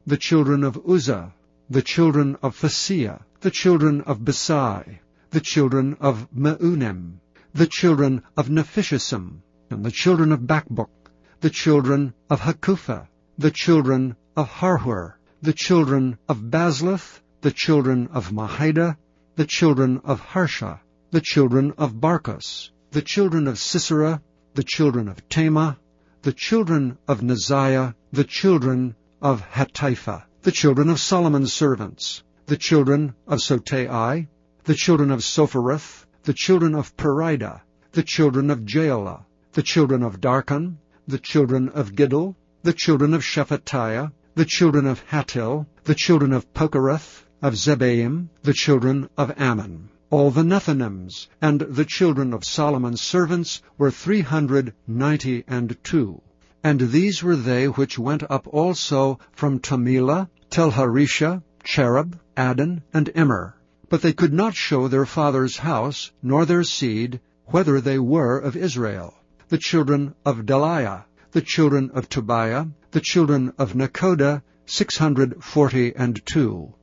the 0.09 0.17
children 0.17 0.65
of 0.65 0.77
Uzzah, 0.85 1.33
the 1.71 1.83
children 1.83 2.37
of 2.43 2.57
Phasea, 2.61 3.21
the 3.43 3.53
children 3.53 4.01
of 4.01 4.25
Besai, 4.25 4.99
the 5.31 5.41
children 5.41 5.97
of 6.01 6.27
Meunim, 6.37 7.21
the 7.59 7.67
children 7.67 8.23
of 8.37 8.49
Nephishesim, 8.49 9.43
and 9.69 9.85
the 9.85 9.91
children 9.91 10.31
of 10.31 10.47
Bakbuk, 10.47 11.11
the 11.41 11.51
children 11.51 12.15
of 12.31 12.41
Hakupha, 12.41 13.09
the 13.37 13.51
children 13.51 14.15
of 14.37 14.49
Harhur, 14.49 15.15
the 15.43 15.53
children 15.53 16.19
of 16.29 16.39
Bazlith, 16.39 17.19
the 17.41 17.51
children 17.51 18.07
of 18.13 18.31
Mehida, 18.31 18.97
the 19.35 19.45
children 19.45 20.01
of 20.05 20.21
Harsha, 20.21 20.81
the 21.11 21.21
children 21.21 21.75
of 21.77 21.95
Barkos, 21.95 22.71
the 22.93 23.03
children 23.03 23.49
of 23.49 23.59
Sisera, 23.59 24.23
the 24.55 24.63
children 24.63 25.09
of 25.09 25.29
Tamah, 25.29 25.79
the 26.23 26.33
children 26.33 26.97
of 27.09 27.23
Neziah, 27.23 27.97
the 28.13 28.23
children 28.23 28.95
of 29.21 29.43
Hatipha, 29.43 30.23
the 30.43 30.53
children 30.53 30.89
of 30.89 31.01
Solomon's 31.01 31.53
servants, 31.53 32.23
the 32.47 32.57
children 32.57 33.15
of 33.27 33.41
Sotai, 33.41 34.29
the 34.63 34.75
children 34.75 35.11
of 35.11 35.25
Sophereth, 35.25 36.05
the 36.29 36.35
children 36.35 36.75
of 36.75 36.95
Perida, 36.95 37.63
the 37.93 38.03
children 38.03 38.51
of 38.51 38.59
Jaala, 38.61 39.25
the 39.55 39.63
children 39.63 40.03
of 40.03 40.21
Darkon, 40.21 40.77
the 41.07 41.19
children 41.19 41.71
of 41.71 41.95
Giddel, 41.95 42.35
the 42.63 42.75
children 42.75 43.15
of 43.15 43.23
Shephatiah, 43.23 44.13
the 44.35 44.45
children 44.45 44.87
of 44.87 45.03
Hattil, 45.09 45.65
the 45.85 45.95
children 45.95 46.35
of 46.35 46.53
Pochereth, 46.53 47.25
of 47.41 47.55
Zebaim, 47.55 48.29
the 48.43 48.53
children 48.53 49.09
of 49.17 49.31
Amon. 49.41 49.89
All 50.11 50.31
the 50.31 50.43
Nethinims 50.43 51.29
and 51.41 51.61
the 51.63 51.87
children 51.87 52.35
of 52.35 52.45
Solomon's 52.45 53.01
servants 53.01 53.63
were 53.79 53.91
three 53.91 54.21
hundred 54.21 54.75
ninety 54.87 55.45
and 55.49 55.83
two. 55.83 56.21
And 56.63 56.79
these 56.93 57.23
were 57.23 57.37
they 57.37 57.69
which 57.69 57.99
went 57.99 58.31
up 58.31 58.47
also 58.49 59.19
from 59.33 59.61
Telmelah, 59.61 60.29
Telharesha, 60.51 61.43
Cherub, 61.65 62.21
Addon, 62.37 62.83
and 62.93 63.09
Immer. 63.15 63.55
But 63.91 64.03
they 64.03 64.13
could 64.13 64.35
not 64.35 64.55
show 64.55 64.87
their 64.87 65.07
father's 65.07 65.57
house, 65.57 66.13
nor 66.23 66.45
their 66.45 66.63
seed, 66.63 67.21
whether 67.47 67.81
they 67.81 67.99
were 67.99 68.39
of 68.39 68.55
Israel. 68.55 69.15
The 69.49 69.57
children 69.57 70.15
of 70.27 70.45
Delaiah, 70.45 71.05
the 71.33 71.41
children 71.41 71.91
of 71.95 72.09
Tobiah, 72.09 72.67
the 72.91 73.01
children 73.01 73.53
of 73.57 73.75
Nekoda, 73.75 74.43
six 74.67 74.99
hundred 74.99 75.43
forty 75.43 75.97
and 75.97 76.21
two. 76.27 76.75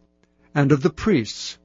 And 0.56 0.72
of 0.72 0.82
the 0.82 0.90
priests, 0.90 1.60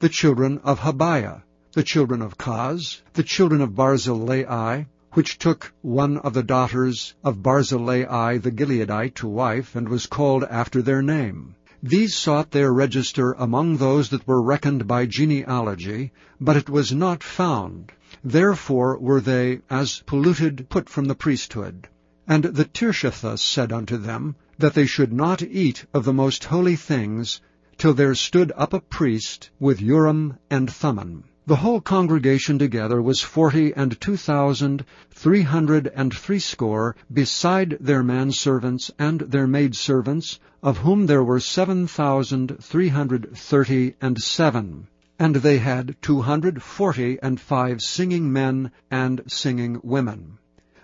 the 0.00 0.10
children 0.10 0.58
of 0.62 0.80
Habaiah, 0.80 1.42
the 1.72 1.82
children 1.82 2.20
of 2.20 2.36
Koz, 2.36 3.00
the 3.14 3.22
children 3.22 3.62
of 3.62 3.74
Barzillai, 3.74 4.84
which 5.12 5.38
took 5.38 5.72
one 5.80 6.18
of 6.18 6.34
the 6.34 6.42
daughters 6.42 7.14
of 7.24 7.42
Barzillai 7.42 8.36
the 8.38 8.50
Gileadite 8.50 9.14
to 9.14 9.28
wife, 9.28 9.74
and 9.74 9.88
was 9.88 10.06
called 10.06 10.44
after 10.44 10.82
their 10.82 11.00
name. 11.00 11.54
These 11.84 12.14
sought 12.14 12.52
their 12.52 12.72
register 12.72 13.32
among 13.32 13.78
those 13.78 14.10
that 14.10 14.24
were 14.24 14.40
reckoned 14.40 14.86
by 14.86 15.04
genealogy, 15.04 16.12
but 16.40 16.56
it 16.56 16.70
was 16.70 16.92
not 16.92 17.24
found. 17.24 17.90
Therefore 18.22 18.96
were 19.00 19.20
they, 19.20 19.62
as 19.68 20.00
polluted, 20.06 20.68
put 20.68 20.88
from 20.88 21.06
the 21.06 21.16
priesthood. 21.16 21.88
And 22.28 22.44
the 22.44 22.66
Tirshatha 22.66 23.36
said 23.36 23.72
unto 23.72 23.96
them, 23.96 24.36
that 24.58 24.74
they 24.74 24.86
should 24.86 25.12
not 25.12 25.42
eat 25.42 25.84
of 25.92 26.04
the 26.04 26.12
most 26.12 26.44
holy 26.44 26.76
things, 26.76 27.40
till 27.78 27.94
there 27.94 28.14
stood 28.14 28.52
up 28.56 28.72
a 28.72 28.80
priest 28.80 29.50
with 29.58 29.82
Urim 29.82 30.38
and 30.48 30.70
Thummim. 30.70 31.24
The 31.44 31.56
whole 31.56 31.80
congregation 31.80 32.60
together 32.60 33.02
was 33.02 33.20
forty 33.20 33.74
and 33.74 34.00
two 34.00 34.16
thousand 34.16 34.84
three 35.10 35.42
hundred 35.42 35.90
and 35.92 36.14
threescore, 36.14 36.94
beside 37.12 37.78
their 37.80 38.04
manservants 38.04 38.92
and 38.96 39.22
their 39.22 39.48
maidservants, 39.48 40.38
of 40.62 40.78
whom 40.78 41.06
there 41.06 41.24
were 41.24 41.40
seven 41.40 41.88
thousand 41.88 42.58
three 42.62 42.90
hundred 42.90 43.36
thirty 43.36 43.96
and 44.00 44.22
seven. 44.22 44.86
And 45.18 45.34
they 45.34 45.58
had 45.58 45.96
two 46.00 46.20
hundred 46.20 46.62
forty 46.62 47.18
and 47.20 47.40
five 47.40 47.82
singing 47.82 48.32
men 48.32 48.70
and 48.88 49.22
singing 49.26 49.80
women. 49.82 50.38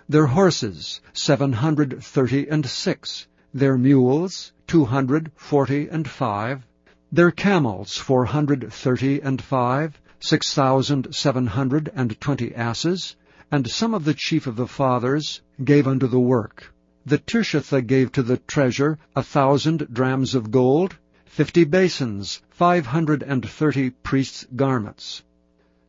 Their 0.09 0.27
horses, 0.27 0.99
seven 1.13 1.53
hundred 1.53 2.03
thirty 2.03 2.49
and 2.49 2.65
six. 2.65 3.27
Their 3.53 3.77
mules, 3.77 4.51
two 4.67 4.83
hundred 4.83 5.31
forty 5.37 5.87
and 5.87 6.05
five. 6.05 6.67
Their 7.13 7.31
camels, 7.31 7.95
four 7.95 8.25
hundred 8.25 8.73
thirty 8.73 9.21
and 9.21 9.41
five 9.41 9.97
six 10.21 10.53
thousand 10.53 11.15
seven 11.15 11.47
hundred 11.47 11.89
and 11.95 12.19
twenty 12.19 12.53
asses, 12.53 13.15
and 13.49 13.69
some 13.69 13.93
of 13.93 14.03
the 14.03 14.13
chief 14.13 14.47
of 14.47 14.57
the 14.57 14.67
fathers 14.67 15.41
gave 15.63 15.87
unto 15.87 16.07
the 16.07 16.19
work. 16.19 16.73
The 17.05 17.17
Tirshatha 17.17 17.81
gave 17.81 18.11
to 18.11 18.21
the 18.21 18.37
treasure 18.37 18.99
a 19.15 19.23
thousand 19.23 19.87
drams 19.93 20.35
of 20.35 20.51
gold, 20.51 20.97
fifty 21.25 21.63
basins, 21.63 22.41
five 22.49 22.85
hundred 22.85 23.23
and 23.23 23.47
thirty 23.47 23.91
priests' 23.91 24.45
garments. 24.55 25.23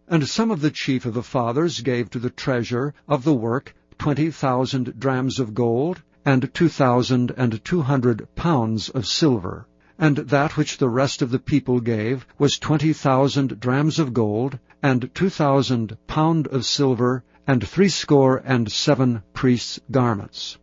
And 0.07 0.29
some 0.29 0.51
of 0.51 0.61
the 0.61 0.71
chief 0.71 1.07
of 1.07 1.15
the 1.15 1.23
fathers 1.23 1.81
gave 1.81 2.09
to 2.11 2.21
the 2.21 2.31
treasure 2.31 2.95
of 3.09 3.25
the 3.25 3.35
work 3.35 3.75
twenty 3.99 4.31
thousand 4.31 4.99
drams 4.99 5.41
of 5.41 5.55
gold, 5.55 6.03
and 6.25 6.55
two 6.55 6.69
thousand 6.69 7.33
and 7.37 7.65
two 7.65 7.83
hundred 7.83 8.29
pounds 8.37 8.89
of 8.91 9.07
silver 9.07 9.67
and 10.01 10.17
that 10.17 10.57
which 10.57 10.79
the 10.79 10.89
rest 10.89 11.21
of 11.21 11.31
the 11.31 11.39
people 11.39 11.79
gave 11.79 12.27
was 12.39 12.59
twenty 12.59 12.91
thousand 12.91 13.61
drams 13.61 13.99
of 13.99 14.15
gold, 14.15 14.59
and 14.83 15.11
two 15.15 15.29
thousand 15.29 15.95
pound 16.07 16.47
of 16.47 16.65
silver, 16.65 17.23
and 17.47 17.69
threescore 17.69 18.41
and 18.43 18.73
seven 18.73 19.23
priests' 19.35 19.79
garments. 19.91 20.57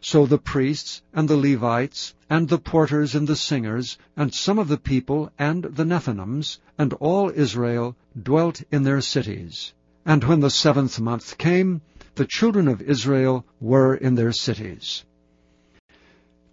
So 0.00 0.24
the 0.24 0.38
priests, 0.38 1.02
and 1.12 1.28
the 1.28 1.36
Levites, 1.36 2.14
and 2.30 2.48
the 2.48 2.56
porters 2.56 3.14
and 3.14 3.28
the 3.28 3.36
singers, 3.36 3.98
and 4.16 4.32
some 4.32 4.58
of 4.58 4.68
the 4.68 4.78
people, 4.78 5.30
and 5.38 5.64
the 5.64 5.84
Nethinims, 5.84 6.58
and 6.78 6.94
all 6.94 7.28
Israel, 7.28 7.94
dwelt 8.20 8.62
in 8.72 8.84
their 8.84 9.02
cities. 9.02 9.74
And 10.06 10.24
when 10.24 10.40
the 10.40 10.48
seventh 10.48 10.98
month 10.98 11.36
came, 11.36 11.82
the 12.14 12.24
children 12.24 12.68
of 12.68 12.80
Israel 12.80 13.44
were 13.60 13.94
in 13.94 14.14
their 14.14 14.32
cities. 14.32 15.04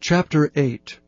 Chapter 0.02 0.52
8 0.54 1.00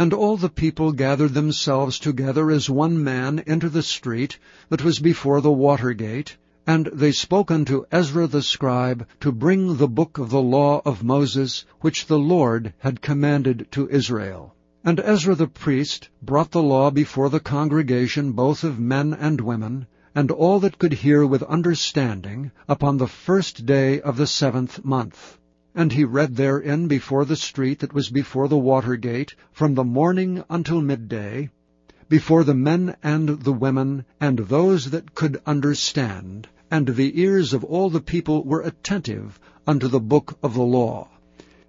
and 0.00 0.14
all 0.14 0.38
the 0.38 0.48
people 0.48 0.92
gathered 0.92 1.34
themselves 1.34 1.98
together 1.98 2.50
as 2.50 2.70
one 2.70 3.04
man 3.04 3.38
into 3.46 3.68
the 3.68 3.82
street 3.82 4.38
that 4.70 4.82
was 4.82 4.98
before 4.98 5.42
the 5.42 5.52
water 5.52 5.92
gate, 5.92 6.34
and 6.66 6.86
they 6.86 7.12
spoke 7.12 7.50
unto 7.50 7.84
Ezra 7.92 8.26
the 8.26 8.40
scribe 8.40 9.06
to 9.20 9.30
bring 9.30 9.76
the 9.76 9.86
book 9.86 10.16
of 10.16 10.30
the 10.30 10.40
law 10.40 10.80
of 10.86 11.04
Moses, 11.04 11.66
which 11.82 12.06
the 12.06 12.18
Lord 12.18 12.72
had 12.78 13.02
commanded 13.02 13.66
to 13.72 13.90
Israel. 13.90 14.54
And 14.82 14.98
Ezra 15.00 15.34
the 15.34 15.46
priest 15.46 16.08
brought 16.22 16.52
the 16.52 16.62
law 16.62 16.90
before 16.90 17.28
the 17.28 17.38
congregation 17.38 18.32
both 18.32 18.64
of 18.64 18.80
men 18.80 19.12
and 19.12 19.38
women, 19.42 19.86
and 20.14 20.30
all 20.30 20.60
that 20.60 20.78
could 20.78 20.94
hear 20.94 21.26
with 21.26 21.42
understanding, 21.42 22.52
upon 22.66 22.96
the 22.96 23.06
first 23.06 23.66
day 23.66 24.00
of 24.00 24.16
the 24.16 24.26
seventh 24.26 24.82
month. 24.82 25.36
And 25.74 25.92
he 25.92 26.04
read 26.04 26.36
therein 26.36 26.88
before 26.88 27.24
the 27.24 27.36
street 27.36 27.78
that 27.78 27.92
was 27.92 28.10
before 28.10 28.48
the 28.48 28.58
water 28.58 28.96
gate, 28.96 29.34
from 29.52 29.74
the 29.74 29.84
morning 29.84 30.42
until 30.50 30.80
midday, 30.80 31.50
before 32.08 32.42
the 32.42 32.54
men 32.54 32.96
and 33.04 33.28
the 33.28 33.52
women, 33.52 34.04
and 34.20 34.38
those 34.38 34.90
that 34.90 35.14
could 35.14 35.40
understand, 35.46 36.48
and 36.70 36.88
the 36.88 37.20
ears 37.20 37.52
of 37.52 37.62
all 37.62 37.88
the 37.88 38.00
people 38.00 38.42
were 38.42 38.62
attentive 38.62 39.38
unto 39.66 39.86
the 39.86 40.00
book 40.00 40.36
of 40.42 40.54
the 40.54 40.62
law. 40.62 41.08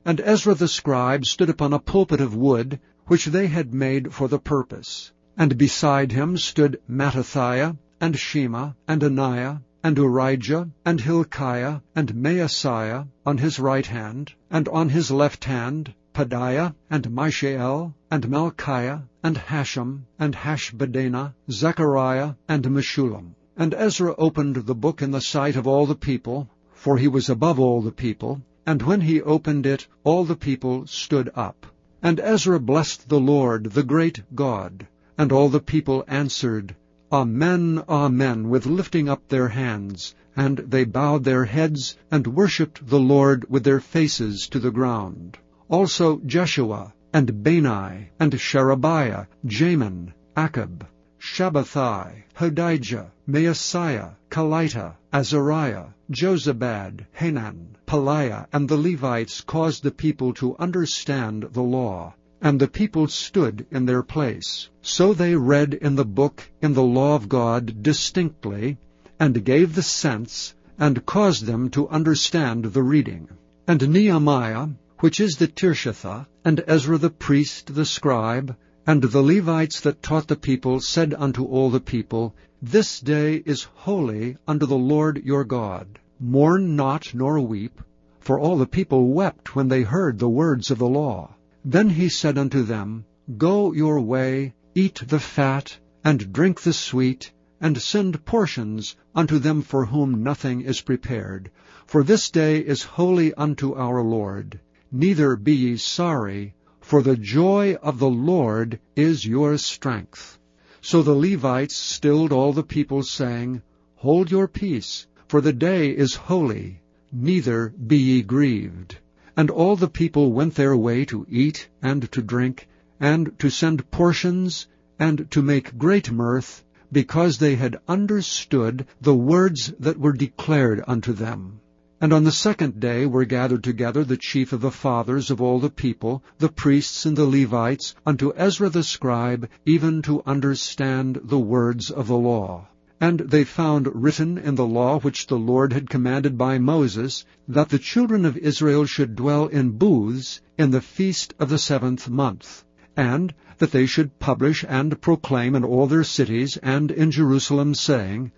And 0.03 0.19
Ezra 0.19 0.55
the 0.55 0.67
scribe 0.67 1.25
stood 1.25 1.49
upon 1.49 1.71
a 1.71 1.79
pulpit 1.79 2.21
of 2.21 2.35
wood, 2.35 2.79
which 3.05 3.25
they 3.25 3.45
had 3.45 3.71
made 3.71 4.13
for 4.13 4.27
the 4.27 4.39
purpose. 4.39 5.11
And 5.37 5.57
beside 5.59 6.11
him 6.11 6.37
stood 6.37 6.81
Mattithiah, 6.89 7.77
and 7.99 8.17
Shema, 8.17 8.71
and 8.87 9.03
Anaiah, 9.03 9.61
and 9.83 9.97
Urijah, 9.97 10.69
and 10.85 11.01
Hilkiah, 11.01 11.81
and 11.95 12.13
Maaseiah 12.13 13.07
on 13.25 13.37
his 13.37 13.59
right 13.59 13.85
hand, 13.85 14.33
and 14.49 14.67
on 14.69 14.89
his 14.89 15.09
left 15.11 15.45
hand 15.45 15.93
Pedaiah, 16.13 16.75
and 16.89 17.09
Mishael, 17.09 17.95
and 18.11 18.27
Malchiah, 18.27 19.03
and 19.23 19.37
Hashum, 19.37 20.01
and 20.19 20.35
Hashbadana, 20.35 21.33
Zechariah, 21.49 22.33
and 22.49 22.63
Meshullam. 22.65 23.35
And 23.55 23.73
Ezra 23.73 24.13
opened 24.17 24.57
the 24.57 24.75
book 24.75 25.01
in 25.01 25.11
the 25.11 25.21
sight 25.21 25.55
of 25.55 25.65
all 25.65 25.85
the 25.85 25.95
people, 25.95 26.49
for 26.73 26.97
he 26.97 27.07
was 27.07 27.29
above 27.29 27.59
all 27.59 27.81
the 27.81 27.91
people, 27.91 28.41
and 28.65 28.81
when 28.81 29.01
he 29.01 29.21
opened 29.21 29.65
it, 29.65 29.87
all 30.03 30.25
the 30.25 30.35
people 30.35 30.85
stood 30.85 31.31
up. 31.33 31.65
And 32.03 32.19
Ezra 32.19 32.59
blessed 32.59 33.09
the 33.09 33.19
Lord, 33.19 33.71
the 33.71 33.83
great 33.83 34.21
God. 34.35 34.87
And 35.17 35.31
all 35.31 35.49
the 35.49 35.59
people 35.59 36.03
answered, 36.07 36.75
Amen, 37.13 37.83
Amen, 37.89 38.49
with 38.49 38.65
lifting 38.65 39.09
up 39.09 39.27
their 39.27 39.49
hands. 39.49 40.15
And 40.35 40.59
they 40.59 40.85
bowed 40.85 41.25
their 41.25 41.43
heads 41.43 41.97
and 42.09 42.25
worshipped 42.25 42.87
the 42.87 42.99
Lord 42.99 43.45
with 43.49 43.65
their 43.65 43.81
faces 43.81 44.47
to 44.47 44.59
the 44.59 44.71
ground. 44.71 45.37
Also 45.67 46.19
Jeshua, 46.25 46.93
and 47.13 47.43
Bani, 47.43 48.09
and 48.17 48.39
Sherebiah, 48.39 49.25
Jamin, 49.45 50.13
Akkub, 50.37 50.85
Shabbethai, 51.19 52.23
Hodijah, 52.37 53.11
Maaseiah, 53.27 54.15
Kelita, 54.29 54.95
Azariah, 55.11 55.87
Jozabad, 56.09 57.05
Hanan, 57.11 57.75
Pelaiah, 57.85 58.47
and 58.53 58.69
the 58.69 58.77
Levites 58.77 59.41
caused 59.41 59.83
the 59.83 59.91
people 59.91 60.33
to 60.35 60.55
understand 60.57 61.43
the 61.51 61.61
law. 61.61 62.13
And 62.43 62.59
the 62.59 62.67
people 62.67 63.07
stood 63.07 63.67
in 63.69 63.85
their 63.85 64.01
place. 64.01 64.69
So 64.81 65.13
they 65.13 65.35
read 65.35 65.75
in 65.75 65.95
the 65.95 66.05
book 66.05 66.49
in 66.59 66.73
the 66.73 66.81
law 66.81 67.15
of 67.15 67.29
God 67.29 67.83
distinctly, 67.83 68.79
and 69.19 69.45
gave 69.45 69.75
the 69.75 69.83
sense, 69.83 70.55
and 70.79 71.05
caused 71.05 71.45
them 71.45 71.69
to 71.69 71.87
understand 71.89 72.65
the 72.65 72.81
reading. 72.81 73.29
And 73.67 73.89
Nehemiah, 73.89 74.69
which 75.01 75.19
is 75.19 75.35
the 75.35 75.47
Tirshatha, 75.47 76.25
and 76.43 76.63
Ezra 76.67 76.97
the 76.97 77.11
priest, 77.11 77.75
the 77.75 77.85
scribe, 77.85 78.55
and 78.87 79.03
the 79.03 79.21
Levites 79.21 79.79
that 79.81 80.01
taught 80.01 80.27
the 80.27 80.35
people, 80.35 80.79
said 80.79 81.13
unto 81.13 81.45
all 81.45 81.69
the 81.69 81.79
people, 81.79 82.33
This 82.59 82.99
day 82.99 83.43
is 83.45 83.67
holy 83.75 84.37
unto 84.47 84.65
the 84.65 84.75
Lord 84.77 85.21
your 85.23 85.43
God. 85.43 85.99
Mourn 86.19 86.75
not 86.75 87.13
nor 87.13 87.39
weep, 87.39 87.79
for 88.19 88.39
all 88.39 88.57
the 88.57 88.65
people 88.65 89.09
wept 89.09 89.55
when 89.55 89.67
they 89.67 89.83
heard 89.83 90.17
the 90.17 90.29
words 90.29 90.71
of 90.71 90.79
the 90.79 90.89
law. 90.89 91.35
Then 91.63 91.91
he 91.91 92.09
said 92.09 92.39
unto 92.39 92.63
them, 92.63 93.05
Go 93.37 93.71
your 93.71 94.01
way, 94.01 94.55
eat 94.73 95.03
the 95.07 95.19
fat, 95.19 95.77
and 96.03 96.33
drink 96.33 96.61
the 96.61 96.73
sweet, 96.73 97.31
and 97.59 97.79
send 97.79 98.25
portions 98.25 98.95
unto 99.13 99.37
them 99.37 99.61
for 99.61 99.85
whom 99.85 100.23
nothing 100.23 100.61
is 100.61 100.81
prepared. 100.81 101.51
For 101.85 102.03
this 102.03 102.31
day 102.31 102.57
is 102.57 102.81
holy 102.81 103.31
unto 103.35 103.75
our 103.75 104.01
Lord. 104.01 104.59
Neither 104.91 105.35
be 105.35 105.55
ye 105.55 105.77
sorry, 105.77 106.55
for 106.79 107.03
the 107.03 107.15
joy 107.15 107.75
of 107.83 107.99
the 107.99 108.09
Lord 108.09 108.79
is 108.95 109.27
your 109.27 109.55
strength. 109.59 110.39
So 110.81 111.03
the 111.03 111.13
Levites 111.13 111.75
stilled 111.75 112.31
all 112.31 112.53
the 112.53 112.63
people, 112.63 113.03
saying, 113.03 113.61
Hold 113.97 114.31
your 114.31 114.47
peace, 114.47 115.05
for 115.27 115.41
the 115.41 115.53
day 115.53 115.91
is 115.91 116.15
holy, 116.15 116.81
neither 117.11 117.69
be 117.69 117.97
ye 117.97 118.21
grieved. 118.23 118.97
And 119.37 119.49
all 119.49 119.75
the 119.75 119.87
people 119.87 120.31
went 120.31 120.55
their 120.55 120.75
way 120.75 121.05
to 121.05 121.25
eat 121.29 121.69
and 121.81 122.11
to 122.11 122.21
drink, 122.21 122.67
and 122.99 123.37
to 123.39 123.49
send 123.49 123.89
portions, 123.91 124.67
and 124.99 125.29
to 125.31 125.41
make 125.41 125.77
great 125.77 126.11
mirth, 126.11 126.63
because 126.91 127.37
they 127.37 127.55
had 127.55 127.79
understood 127.87 128.85
the 128.99 129.15
words 129.15 129.73
that 129.79 129.97
were 129.97 130.13
declared 130.13 130.83
unto 130.87 131.13
them. 131.13 131.61
And 132.01 132.11
on 132.13 132.23
the 132.23 132.31
second 132.31 132.79
day 132.79 133.05
were 133.05 133.25
gathered 133.25 133.63
together 133.63 134.03
the 134.03 134.17
chief 134.17 134.53
of 134.53 134.61
the 134.61 134.71
fathers 134.71 135.29
of 135.29 135.39
all 135.39 135.59
the 135.59 135.69
people, 135.69 136.23
the 136.39 136.49
priests 136.49 137.05
and 137.05 137.15
the 137.15 137.25
Levites, 137.25 137.93
unto 138.05 138.33
Ezra 138.35 138.69
the 138.69 138.83
scribe, 138.83 139.47
even 139.65 140.01
to 140.01 140.23
understand 140.25 141.19
the 141.23 141.39
words 141.39 141.91
of 141.91 142.07
the 142.07 142.17
law. 142.17 142.67
And 143.03 143.21
they 143.21 143.45
found 143.45 143.89
written 143.95 144.37
in 144.37 144.53
the 144.53 144.65
law 144.67 144.99
which 144.99 145.25
the 145.25 145.39
Lord 145.39 145.73
had 145.73 145.89
commanded 145.89 146.37
by 146.37 146.59
Moses, 146.59 147.25
that 147.47 147.69
the 147.69 147.79
children 147.79 148.25
of 148.25 148.37
Israel 148.37 148.85
should 148.85 149.15
dwell 149.15 149.47
in 149.47 149.71
booths 149.71 150.39
in 150.55 150.69
the 150.69 150.81
feast 150.81 151.33
of 151.39 151.49
the 151.49 151.57
seventh 151.57 152.07
month, 152.11 152.63
and 152.95 153.33
that 153.57 153.71
they 153.71 153.87
should 153.87 154.19
publish 154.19 154.63
and 154.69 155.01
proclaim 155.01 155.55
in 155.55 155.63
all 155.63 155.87
their 155.87 156.03
cities 156.03 156.57
and 156.57 156.91
in 156.91 157.09
Jerusalem, 157.09 157.73
saying, 157.73 158.31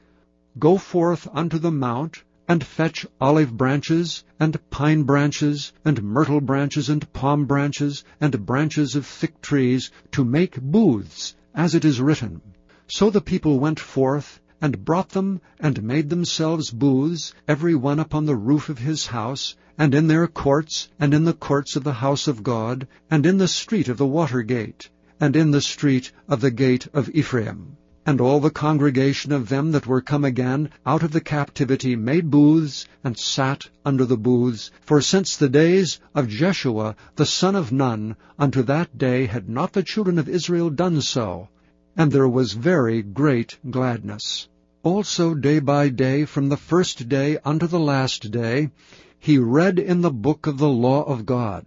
Go 0.58 0.78
forth 0.78 1.28
unto 1.34 1.58
the 1.58 1.70
mount, 1.70 2.24
and 2.48 2.64
fetch 2.64 3.06
olive 3.20 3.58
branches, 3.58 4.24
and 4.40 4.58
pine 4.70 5.04
branches, 5.04 5.74
and 5.84 6.02
myrtle 6.02 6.40
branches, 6.40 6.88
and 6.88 7.12
palm 7.12 7.48
branches, 7.48 8.06
and 8.22 8.46
branches 8.46 8.96
of 8.96 9.06
thick 9.06 9.42
trees, 9.42 9.92
to 10.12 10.24
make 10.24 10.62
booths, 10.62 11.36
as 11.54 11.76
it 11.76 11.84
is 11.84 12.00
written. 12.00 12.40
So 12.88 13.10
the 13.10 13.22
people 13.22 13.60
went 13.60 13.80
forth, 13.80 14.40
and 14.64 14.86
brought 14.86 15.10
them, 15.10 15.42
and 15.60 15.84
made 15.84 16.10
themselves 16.10 16.72
booths, 16.72 17.34
every 17.50 17.76
one 17.76 18.00
upon 18.00 18.26
the 18.26 18.36
roof 18.36 18.70
of 18.70 18.80
his 18.80 19.08
house, 19.08 19.58
and 19.78 19.94
in 19.94 20.08
their 20.08 20.26
courts, 20.26 20.88
and 20.98 21.14
in 21.14 21.26
the 21.26 21.34
courts 21.34 21.76
of 21.76 21.84
the 21.84 21.92
house 21.92 22.30
of 22.30 22.44
God, 22.44 22.88
and 23.12 23.26
in 23.26 23.38
the 23.38 23.48
street 23.48 23.90
of 23.90 23.98
the 23.98 24.06
water 24.06 24.42
gate, 24.42 24.90
and 25.20 25.36
in 25.36 25.52
the 25.52 25.60
street 25.60 26.14
of 26.30 26.40
the 26.40 26.50
gate 26.50 26.88
of 26.94 27.10
Ephraim. 27.14 27.76
And 28.06 28.22
all 28.22 28.40
the 28.40 28.50
congregation 28.50 29.34
of 29.34 29.50
them 29.50 29.74
that 29.74 29.86
were 29.86 30.00
come 30.00 30.24
again 30.24 30.70
out 30.86 31.04
of 31.04 31.12
the 31.12 31.20
captivity 31.20 31.98
made 31.98 32.32
booths, 32.32 32.86
and 33.04 33.18
sat 33.18 33.68
under 33.84 34.06
the 34.06 34.16
booths. 34.16 34.72
For 34.80 35.02
since 35.02 35.36
the 35.36 35.50
days 35.50 36.00
of 36.16 36.30
Jeshua 36.30 36.96
the 37.18 37.26
son 37.26 37.58
of 37.58 37.74
Nun 37.74 38.16
unto 38.40 38.64
that 38.64 38.98
day 38.98 39.26
had 39.26 39.50
not 39.50 39.74
the 39.74 39.84
children 39.84 40.18
of 40.18 40.30
Israel 40.30 40.70
done 40.70 41.02
so, 41.02 41.50
and 41.98 42.14
there 42.14 42.30
was 42.30 42.54
very 42.54 43.02
great 43.02 43.58
gladness. 43.70 44.48
Also 44.84 45.34
day 45.34 45.60
by 45.60 45.88
day, 45.88 46.26
from 46.26 46.50
the 46.50 46.58
first 46.58 47.08
day 47.08 47.38
unto 47.46 47.68
the 47.68 47.80
last 47.80 48.32
day, 48.32 48.70
he 49.18 49.38
read 49.38 49.80
in 49.80 50.02
the 50.02 50.12
book 50.12 50.46
of 50.46 50.58
the 50.58 50.68
law 50.68 51.04
of 51.04 51.26
God. 51.26 51.66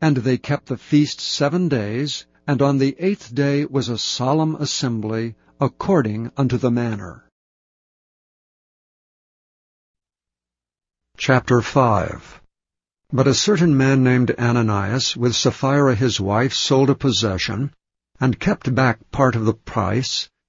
And 0.00 0.18
they 0.18 0.38
kept 0.38 0.66
the 0.66 0.76
feast 0.76 1.20
seven 1.20 1.68
days, 1.68 2.26
and 2.46 2.62
on 2.62 2.78
the 2.78 2.94
eighth 3.00 3.34
day 3.34 3.64
was 3.64 3.88
a 3.88 3.98
solemn 3.98 4.54
assembly, 4.54 5.34
according 5.60 6.30
unto 6.36 6.58
the 6.58 6.70
manner. 6.70 7.24
Chapter 11.16 11.60
5 11.60 12.40
But 13.10 13.26
a 13.26 13.34
certain 13.34 13.76
man 13.76 14.04
named 14.04 14.30
Ananias, 14.38 15.16
with 15.16 15.34
Sapphira 15.34 15.96
his 15.96 16.20
wife, 16.20 16.54
sold 16.54 16.88
a 16.88 16.94
possession, 16.94 17.74
and 18.20 18.38
kept 18.38 18.72
back 18.72 19.10
part 19.10 19.34
of 19.34 19.44
the 19.44 19.54
price, 19.54 20.30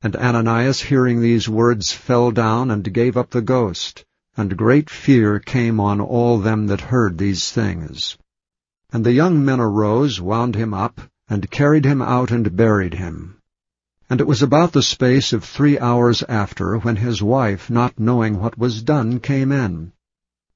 And 0.00 0.14
Ananias, 0.14 0.80
hearing 0.80 1.20
these 1.20 1.48
words, 1.48 1.92
fell 1.92 2.30
down 2.30 2.70
and 2.70 2.94
gave 2.94 3.16
up 3.16 3.30
the 3.30 3.42
ghost. 3.42 4.04
And 4.36 4.56
great 4.56 4.88
fear 4.88 5.40
came 5.40 5.80
on 5.80 6.00
all 6.00 6.38
them 6.38 6.68
that 6.68 6.80
heard 6.80 7.18
these 7.18 7.50
things. 7.50 8.16
And 8.92 9.04
the 9.04 9.12
young 9.12 9.44
men 9.44 9.58
arose, 9.58 10.20
wound 10.20 10.54
him 10.54 10.72
up, 10.72 11.00
and 11.26 11.50
carried 11.50 11.84
him 11.84 12.00
out 12.00 12.30
and 12.30 12.54
buried 12.56 12.94
him. 12.94 13.38
And 14.08 14.20
it 14.20 14.26
was 14.28 14.40
about 14.40 14.72
the 14.72 14.82
space 14.82 15.32
of 15.32 15.42
three 15.42 15.78
hours 15.80 16.22
after, 16.28 16.78
when 16.78 16.94
his 16.94 17.20
wife, 17.20 17.68
not 17.68 17.98
knowing 17.98 18.38
what 18.38 18.56
was 18.56 18.82
done, 18.82 19.18
came 19.18 19.50
in. 19.50 19.92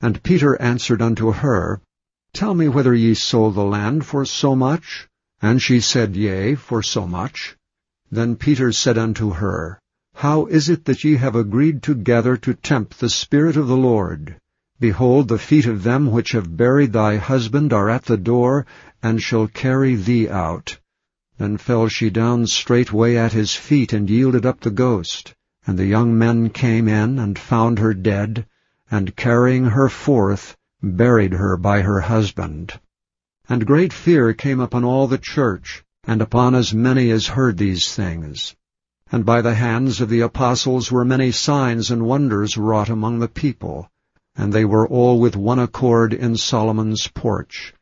And 0.01 0.23
Peter 0.23 0.55
answered 0.63 1.03
unto 1.03 1.33
her, 1.33 1.81
Tell 2.33 2.55
me 2.55 2.69
whether 2.69 2.95
ye 2.95 3.15
sold 3.15 3.57
the 3.57 3.65
land 3.65 4.07
for 4.07 4.25
so 4.25 4.55
much? 4.55 5.09
And 5.43 5.61
she 5.61 5.81
said, 5.81 6.15
Yea, 6.15 6.55
for 6.55 6.83
so 6.83 7.09
much. 7.09 7.57
Then 8.15 8.37
Peter 8.37 8.73
said 8.73 8.99
unto 8.99 9.31
her, 9.31 9.81
How 10.17 10.45
is 10.45 10.69
it 10.69 10.85
that 10.85 11.03
ye 11.03 11.17
have 11.17 11.35
agreed 11.35 11.83
together 11.83 12.37
to 12.37 12.53
tempt 12.53 13.01
the 13.01 13.09
Spirit 13.09 13.57
of 13.57 13.69
the 13.69 13.77
Lord? 13.77 14.37
Behold, 14.79 15.29
the 15.29 15.39
feet 15.39 15.65
of 15.65 15.83
them 15.83 16.11
which 16.11 16.33
have 16.33 16.55
buried 16.55 16.93
thy 16.93 17.17
husband 17.17 17.73
are 17.73 17.89
at 17.89 18.05
the 18.05 18.19
door, 18.19 18.67
and 19.03 19.23
shall 19.23 19.47
carry 19.49 19.95
thee 19.95 20.29
out. 20.29 20.79
Then 21.39 21.57
fell 21.57 21.89
she 21.89 22.11
down 22.11 22.47
straightway 22.49 23.17
at 23.17 23.33
his 23.33 23.55
feet, 23.55 23.95
and 23.95 24.11
yielded 24.11 24.45
up 24.45 24.61
the 24.61 24.71
ghost. 24.71 25.33
And 25.67 25.79
the 25.79 25.87
young 25.87 26.19
men 26.19 26.51
came 26.51 26.89
in, 26.89 27.19
and 27.19 27.39
found 27.39 27.79
her 27.79 27.95
dead, 27.95 28.45
and 28.91 29.17
carrying 29.17 29.65
her 29.65 29.89
forth, 29.89 30.55
buried 30.83 31.33
her 31.33 31.57
by 31.57 31.81
her 31.81 32.03
husband. 32.03 32.79
And 33.49 33.65
great 33.67 33.95
fear 33.95 34.35
came 34.35 34.61
upon 34.61 34.85
all 34.85 35.07
the 35.07 35.17
church, 35.17 35.83
and 36.05 36.21
upon 36.21 36.53
as 36.53 36.75
many 36.75 37.11
as 37.11 37.29
heard 37.29 37.57
these 37.57 37.95
things. 37.95 38.57
And 39.13 39.25
by 39.25 39.41
the 39.41 39.55
hands 39.55 40.01
of 40.01 40.09
the 40.09 40.21
apostles 40.21 40.91
were 40.91 41.05
many 41.05 41.31
signs 41.31 41.93
and 41.93 42.05
wonders 42.05 42.59
wrought 42.59 42.89
among 42.89 43.21
the 43.21 43.29
people, 43.29 43.89
and 44.35 44.53
they 44.53 44.65
were 44.65 44.89
all 44.89 45.21
with 45.21 45.37
one 45.37 45.61
accord 45.61 46.13
in 46.13 46.37
Solomon's 46.37 47.07
porch. 47.07 47.73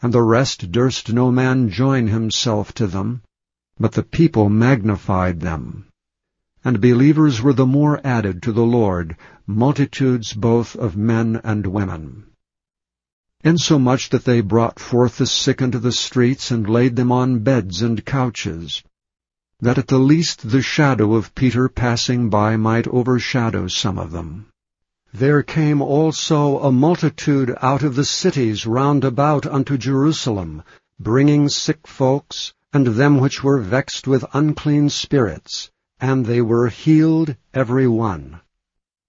And 0.00 0.14
the 0.14 0.22
rest 0.22 0.72
durst 0.72 1.12
no 1.12 1.30
man 1.30 1.68
join 1.68 2.06
himself 2.06 2.72
to 2.74 2.86
them, 2.86 3.20
but 3.78 3.92
the 3.92 4.02
people 4.02 4.48
magnified 4.48 5.40
them. 5.40 5.88
And 6.64 6.80
believers 6.80 7.42
were 7.42 7.52
the 7.52 7.66
more 7.66 8.00
added 8.02 8.42
to 8.44 8.52
the 8.52 8.64
Lord, 8.64 9.14
multitudes 9.46 10.32
both 10.32 10.74
of 10.74 10.96
men 10.96 11.40
and 11.44 11.66
women 11.66 12.28
insomuch 13.44 14.08
that 14.10 14.24
they 14.24 14.40
brought 14.40 14.80
forth 14.80 15.18
the 15.18 15.26
sick 15.26 15.62
into 15.62 15.78
the 15.78 15.92
streets, 15.92 16.50
and 16.50 16.68
laid 16.68 16.96
them 16.96 17.12
on 17.12 17.38
beds 17.38 17.82
and 17.82 18.04
couches, 18.04 18.82
that 19.60 19.78
at 19.78 19.86
the 19.86 19.98
least 19.98 20.50
the 20.50 20.60
shadow 20.60 21.14
of 21.14 21.34
Peter 21.36 21.68
passing 21.68 22.28
by 22.28 22.56
might 22.56 22.88
overshadow 22.88 23.68
some 23.68 23.96
of 23.96 24.10
them. 24.10 24.46
There 25.14 25.42
came 25.42 25.80
also 25.80 26.58
a 26.58 26.72
multitude 26.72 27.56
out 27.62 27.82
of 27.84 27.94
the 27.94 28.04
cities 28.04 28.66
round 28.66 29.04
about 29.04 29.46
unto 29.46 29.78
Jerusalem, 29.78 30.62
bringing 30.98 31.48
sick 31.48 31.86
folks, 31.86 32.52
and 32.72 32.88
them 32.88 33.18
which 33.18 33.42
were 33.44 33.60
vexed 33.60 34.08
with 34.08 34.24
unclean 34.34 34.90
spirits, 34.90 35.70
and 36.00 36.26
they 36.26 36.42
were 36.42 36.68
healed 36.68 37.36
every 37.54 37.86
one. 37.86 38.40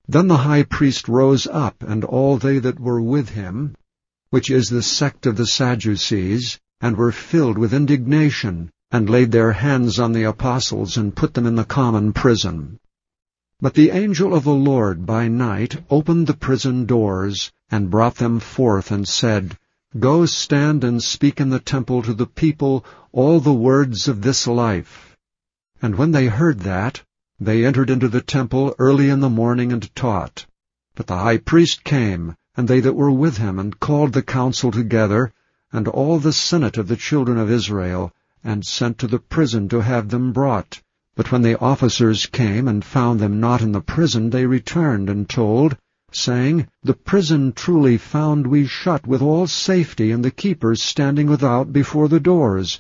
Then 0.07 0.27
the 0.27 0.37
high 0.37 0.63
priest 0.63 1.07
rose 1.07 1.47
up, 1.47 1.83
and 1.83 2.03
all 2.05 2.37
they 2.37 2.59
that 2.59 2.79
were 2.79 3.01
with 3.01 3.29
him, 3.29 3.75
which 4.31 4.51
is 4.51 4.69
the 4.69 4.83
sect 4.83 5.25
of 5.25 5.35
the 5.37 5.47
Sadducees, 5.47 6.59
and 6.81 6.95
were 6.95 7.11
filled 7.11 7.57
with 7.57 7.73
indignation, 7.73 8.71
and 8.91 9.09
laid 9.09 9.31
their 9.31 9.51
hands 9.51 9.99
on 9.99 10.13
the 10.13 10.23
apostles, 10.23 10.97
and 10.97 11.15
put 11.15 11.33
them 11.33 11.45
in 11.45 11.55
the 11.55 11.65
common 11.65 12.13
prison. 12.13 12.79
But 13.61 13.73
the 13.73 13.89
angel 13.89 14.33
of 14.33 14.43
the 14.43 14.53
Lord 14.53 15.05
by 15.05 15.27
night 15.27 15.83
opened 15.89 16.27
the 16.27 16.33
prison 16.33 16.85
doors, 16.85 17.51
and 17.69 17.89
brought 17.89 18.15
them 18.15 18.39
forth, 18.39 18.91
and 18.91 19.07
said, 19.07 19.57
Go 19.97 20.25
stand 20.25 20.83
and 20.83 21.01
speak 21.01 21.41
in 21.41 21.49
the 21.49 21.59
temple 21.59 22.03
to 22.03 22.13
the 22.13 22.27
people 22.27 22.85
all 23.11 23.39
the 23.39 23.53
words 23.53 24.07
of 24.07 24.21
this 24.21 24.45
life. 24.47 25.17
And 25.81 25.95
when 25.95 26.11
they 26.11 26.27
heard 26.27 26.59
that, 26.59 27.03
they 27.39 27.65
entered 27.65 27.89
into 27.89 28.07
the 28.07 28.21
temple 28.21 28.75
early 28.77 29.09
in 29.09 29.19
the 29.19 29.29
morning 29.29 29.71
and 29.73 29.95
taught. 29.95 30.45
But 30.95 31.07
the 31.07 31.17
high 31.17 31.37
priest 31.37 31.83
came, 31.83 32.35
and 32.59 32.67
they 32.67 32.81
that 32.81 32.93
were 32.93 33.09
with 33.09 33.37
him, 33.37 33.57
and 33.57 33.79
called 33.79 34.11
the 34.11 34.21
council 34.21 34.69
together, 34.69 35.31
and 35.71 35.87
all 35.87 36.19
the 36.19 36.33
senate 36.33 36.77
of 36.77 36.89
the 36.89 36.97
children 36.97 37.37
of 37.37 37.49
Israel, 37.49 38.11
and 38.43 38.65
sent 38.65 38.97
to 38.97 39.07
the 39.07 39.17
prison 39.17 39.69
to 39.69 39.79
have 39.79 40.09
them 40.09 40.33
brought. 40.33 40.81
But 41.15 41.31
when 41.31 41.41
the 41.41 41.57
officers 41.61 42.25
came 42.25 42.67
and 42.67 42.83
found 42.83 43.21
them 43.21 43.39
not 43.39 43.61
in 43.61 43.71
the 43.71 43.79
prison, 43.79 44.29
they 44.29 44.45
returned 44.45 45.09
and 45.09 45.29
told, 45.29 45.77
saying, 46.11 46.67
The 46.83 46.95
prison 46.95 47.53
truly 47.53 47.95
found 47.97 48.45
we 48.45 48.65
shut 48.65 49.07
with 49.07 49.21
all 49.21 49.47
safety, 49.47 50.11
and 50.11 50.25
the 50.25 50.29
keepers 50.29 50.83
standing 50.83 51.27
without 51.27 51.71
before 51.71 52.09
the 52.09 52.19
doors. 52.19 52.77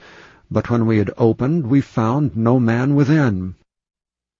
But 0.51 0.69
when 0.69 0.87
we 0.87 0.97
had 0.97 1.11
opened, 1.17 1.67
we 1.67 1.79
found 1.79 2.35
no 2.35 2.59
man 2.59 2.95
within. 2.95 3.55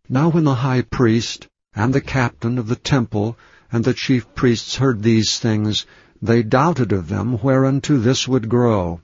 Now 0.09 0.31
when 0.31 0.43
the 0.43 0.55
high 0.55 0.81
priest, 0.81 1.47
and 1.73 1.93
the 1.93 2.01
captain 2.01 2.57
of 2.57 2.67
the 2.67 2.75
temple, 2.75 3.37
and 3.71 3.83
the 3.83 3.93
chief 3.93 4.33
priests 4.33 4.77
heard 4.77 5.03
these 5.03 5.37
things, 5.37 5.85
they 6.21 6.43
doubted 6.43 6.91
of 6.91 7.07
them 7.07 7.37
whereunto 7.41 7.97
this 7.97 8.27
would 8.27 8.49
grow. 8.49 8.99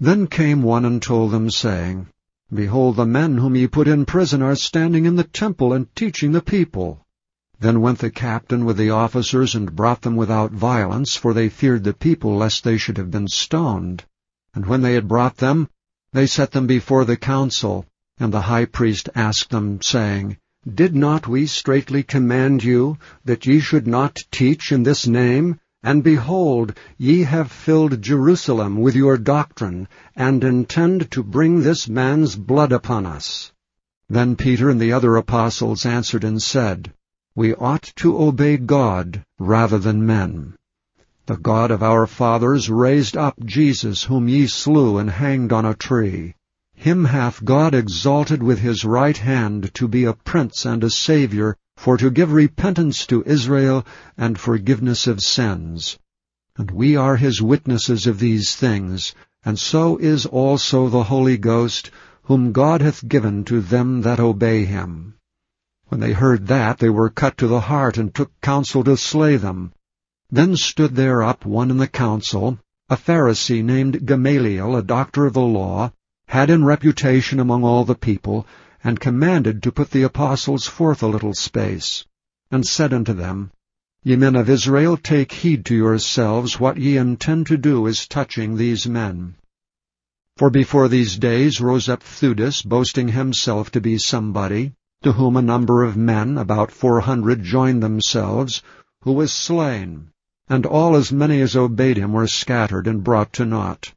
Then 0.00 0.26
came 0.26 0.62
one 0.62 0.84
and 0.84 1.00
told 1.00 1.30
them, 1.30 1.50
saying, 1.50 2.08
Behold, 2.52 2.96
the 2.96 3.06
men 3.06 3.38
whom 3.38 3.54
ye 3.54 3.66
put 3.66 3.88
in 3.88 4.04
prison 4.04 4.42
are 4.42 4.56
standing 4.56 5.04
in 5.04 5.16
the 5.16 5.24
temple 5.24 5.72
and 5.72 5.94
teaching 5.94 6.32
the 6.32 6.42
people. 6.42 7.06
Then 7.60 7.80
went 7.80 8.00
the 8.00 8.10
captain 8.10 8.64
with 8.64 8.76
the 8.76 8.90
officers 8.90 9.54
and 9.54 9.76
brought 9.76 10.02
them 10.02 10.16
without 10.16 10.50
violence, 10.50 11.14
for 11.14 11.32
they 11.32 11.48
feared 11.48 11.84
the 11.84 11.94
people 11.94 12.36
lest 12.36 12.64
they 12.64 12.76
should 12.76 12.96
have 12.96 13.10
been 13.10 13.28
stoned. 13.28 14.04
And 14.54 14.66
when 14.66 14.82
they 14.82 14.94
had 14.94 15.06
brought 15.06 15.36
them, 15.36 15.68
they 16.12 16.26
set 16.26 16.50
them 16.50 16.66
before 16.66 17.04
the 17.04 17.16
council. 17.16 17.86
And 18.18 18.32
the 18.32 18.42
high 18.42 18.64
priest 18.64 19.08
asked 19.14 19.50
them, 19.50 19.80
saying, 19.80 20.36
Did 20.72 20.94
not 20.94 21.26
we 21.26 21.46
straitly 21.46 22.02
command 22.02 22.62
you 22.62 22.98
that 23.24 23.46
ye 23.46 23.60
should 23.60 23.86
not 23.86 24.24
teach 24.30 24.72
in 24.72 24.82
this 24.82 25.06
name? 25.06 25.58
And 25.82 26.04
behold, 26.04 26.74
ye 26.98 27.22
have 27.24 27.50
filled 27.50 28.00
Jerusalem 28.00 28.80
with 28.80 28.94
your 28.94 29.18
doctrine, 29.18 29.88
and 30.14 30.44
intend 30.44 31.10
to 31.10 31.22
bring 31.22 31.62
this 31.62 31.88
man's 31.88 32.36
blood 32.36 32.72
upon 32.72 33.06
us. 33.06 33.52
Then 34.08 34.36
Peter 34.36 34.70
and 34.70 34.80
the 34.80 34.92
other 34.92 35.16
apostles 35.16 35.84
answered 35.84 36.24
and 36.24 36.40
said, 36.40 36.92
we 37.34 37.54
ought 37.54 37.92
to 37.96 38.22
obey 38.22 38.58
God 38.58 39.24
rather 39.38 39.78
than 39.78 40.04
men. 40.04 40.54
The 41.24 41.38
God 41.38 41.70
of 41.70 41.82
our 41.82 42.06
fathers 42.06 42.68
raised 42.68 43.16
up 43.16 43.42
Jesus, 43.42 44.04
whom 44.04 44.28
ye 44.28 44.46
slew 44.46 44.98
and 44.98 45.08
hanged 45.08 45.50
on 45.50 45.64
a 45.64 45.74
tree. 45.74 46.34
Him 46.82 47.04
hath 47.04 47.44
God 47.44 47.76
exalted 47.76 48.42
with 48.42 48.58
his 48.58 48.84
right 48.84 49.16
hand 49.16 49.72
to 49.74 49.86
be 49.86 50.04
a 50.04 50.14
prince 50.14 50.66
and 50.66 50.82
a 50.82 50.90
Saviour, 50.90 51.56
for 51.76 51.96
to 51.96 52.10
give 52.10 52.32
repentance 52.32 53.06
to 53.06 53.22
Israel 53.24 53.86
and 54.18 54.36
forgiveness 54.36 55.06
of 55.06 55.22
sins. 55.22 55.96
And 56.56 56.72
we 56.72 56.96
are 56.96 57.14
his 57.14 57.40
witnesses 57.40 58.08
of 58.08 58.18
these 58.18 58.56
things, 58.56 59.14
and 59.44 59.60
so 59.60 59.96
is 59.98 60.26
also 60.26 60.88
the 60.88 61.04
Holy 61.04 61.38
Ghost, 61.38 61.92
whom 62.24 62.50
God 62.50 62.80
hath 62.80 63.06
given 63.06 63.44
to 63.44 63.60
them 63.60 64.02
that 64.02 64.18
obey 64.18 64.64
him. 64.64 65.14
When 65.86 66.00
they 66.00 66.14
heard 66.14 66.48
that, 66.48 66.78
they 66.78 66.90
were 66.90 67.10
cut 67.10 67.38
to 67.38 67.46
the 67.46 67.60
heart, 67.60 67.96
and 67.96 68.12
took 68.12 68.32
counsel 68.40 68.82
to 68.82 68.96
slay 68.96 69.36
them. 69.36 69.72
Then 70.32 70.56
stood 70.56 70.96
there 70.96 71.22
up 71.22 71.46
one 71.46 71.70
in 71.70 71.76
the 71.76 71.86
council, 71.86 72.58
a 72.88 72.96
Pharisee 72.96 73.62
named 73.62 74.04
Gamaliel, 74.04 74.74
a 74.74 74.82
doctor 74.82 75.26
of 75.26 75.34
the 75.34 75.42
law, 75.42 75.92
had 76.32 76.48
in 76.48 76.64
reputation 76.64 77.38
among 77.38 77.62
all 77.62 77.84
the 77.84 77.94
people, 77.94 78.46
and 78.82 78.98
commanded 78.98 79.62
to 79.62 79.70
put 79.70 79.90
the 79.90 80.02
apostles 80.02 80.66
forth 80.66 81.02
a 81.02 81.06
little 81.06 81.34
space, 81.34 82.06
and 82.50 82.66
said 82.66 82.94
unto 82.94 83.12
them, 83.12 83.50
Ye 84.02 84.16
men 84.16 84.34
of 84.34 84.48
Israel, 84.48 84.96
take 84.96 85.30
heed 85.30 85.66
to 85.66 85.74
yourselves 85.74 86.58
what 86.58 86.78
ye 86.78 86.96
intend 86.96 87.48
to 87.48 87.58
do 87.58 87.86
as 87.86 88.08
touching 88.08 88.56
these 88.56 88.86
men. 88.86 89.34
For 90.38 90.48
before 90.48 90.88
these 90.88 91.18
days 91.18 91.60
rose 91.60 91.90
up 91.90 92.02
Theudas, 92.02 92.62
boasting 92.62 93.08
himself 93.08 93.70
to 93.72 93.82
be 93.82 93.98
somebody, 93.98 94.72
to 95.02 95.12
whom 95.12 95.36
a 95.36 95.42
number 95.42 95.82
of 95.82 95.98
men, 95.98 96.38
about 96.38 96.70
four 96.70 97.00
hundred, 97.00 97.42
joined 97.42 97.82
themselves, 97.82 98.62
who 99.02 99.12
was 99.12 99.34
slain, 99.34 100.08
and 100.48 100.64
all 100.64 100.96
as 100.96 101.12
many 101.12 101.42
as 101.42 101.56
obeyed 101.56 101.98
him 101.98 102.14
were 102.14 102.26
scattered 102.26 102.86
and 102.86 103.04
brought 103.04 103.34
to 103.34 103.44
naught. 103.44 103.92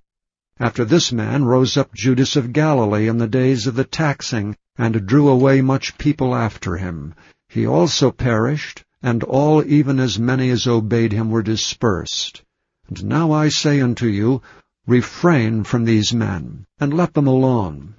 After 0.58 0.86
this 0.86 1.12
man 1.12 1.44
rose 1.44 1.76
up 1.76 1.94
Judas 1.94 2.38
of 2.38 2.54
Galilee 2.54 3.10
in 3.10 3.18
the 3.18 3.28
days 3.28 3.68
of 3.68 3.76
the 3.76 3.84
taxing, 3.84 4.56
and 4.78 5.06
drew 5.06 5.28
away 5.28 5.60
much 5.60 5.98
people 5.98 6.34
after 6.34 6.78
him. 6.78 7.14
He 7.50 7.68
also 7.68 8.10
perished, 8.10 8.82
and 9.04 9.22
all 9.24 9.62
even 9.66 10.00
as 10.00 10.18
many 10.18 10.50
as 10.50 10.66
obeyed 10.66 11.12
him 11.12 11.30
were 11.30 11.44
dispersed. 11.44 12.42
And 12.88 13.04
now 13.04 13.34
I 13.34 13.50
say 13.50 13.82
unto 13.82 14.08
you, 14.08 14.42
refrain 14.88 15.66
from 15.66 15.84
these 15.84 16.14
men, 16.14 16.66
and 16.80 16.94
let 16.94 17.14
them 17.14 17.28
alone. 17.28 17.96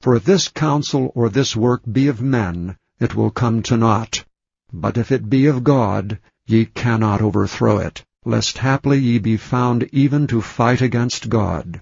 For 0.00 0.16
if 0.16 0.24
this 0.24 0.48
counsel 0.48 1.12
or 1.14 1.28
this 1.28 1.54
work 1.54 1.82
be 1.92 2.08
of 2.08 2.20
men, 2.20 2.76
it 2.98 3.14
will 3.14 3.30
come 3.30 3.62
to 3.62 3.76
naught. 3.76 4.24
But 4.72 4.98
if 4.98 5.12
it 5.12 5.30
be 5.30 5.46
of 5.46 5.62
God, 5.62 6.18
ye 6.44 6.64
cannot 6.64 7.22
overthrow 7.22 7.78
it, 7.78 8.04
lest 8.24 8.58
haply 8.58 8.98
ye 8.98 9.20
be 9.20 9.36
found 9.36 9.88
even 9.92 10.26
to 10.26 10.42
fight 10.42 10.82
against 10.82 11.28
God. 11.28 11.80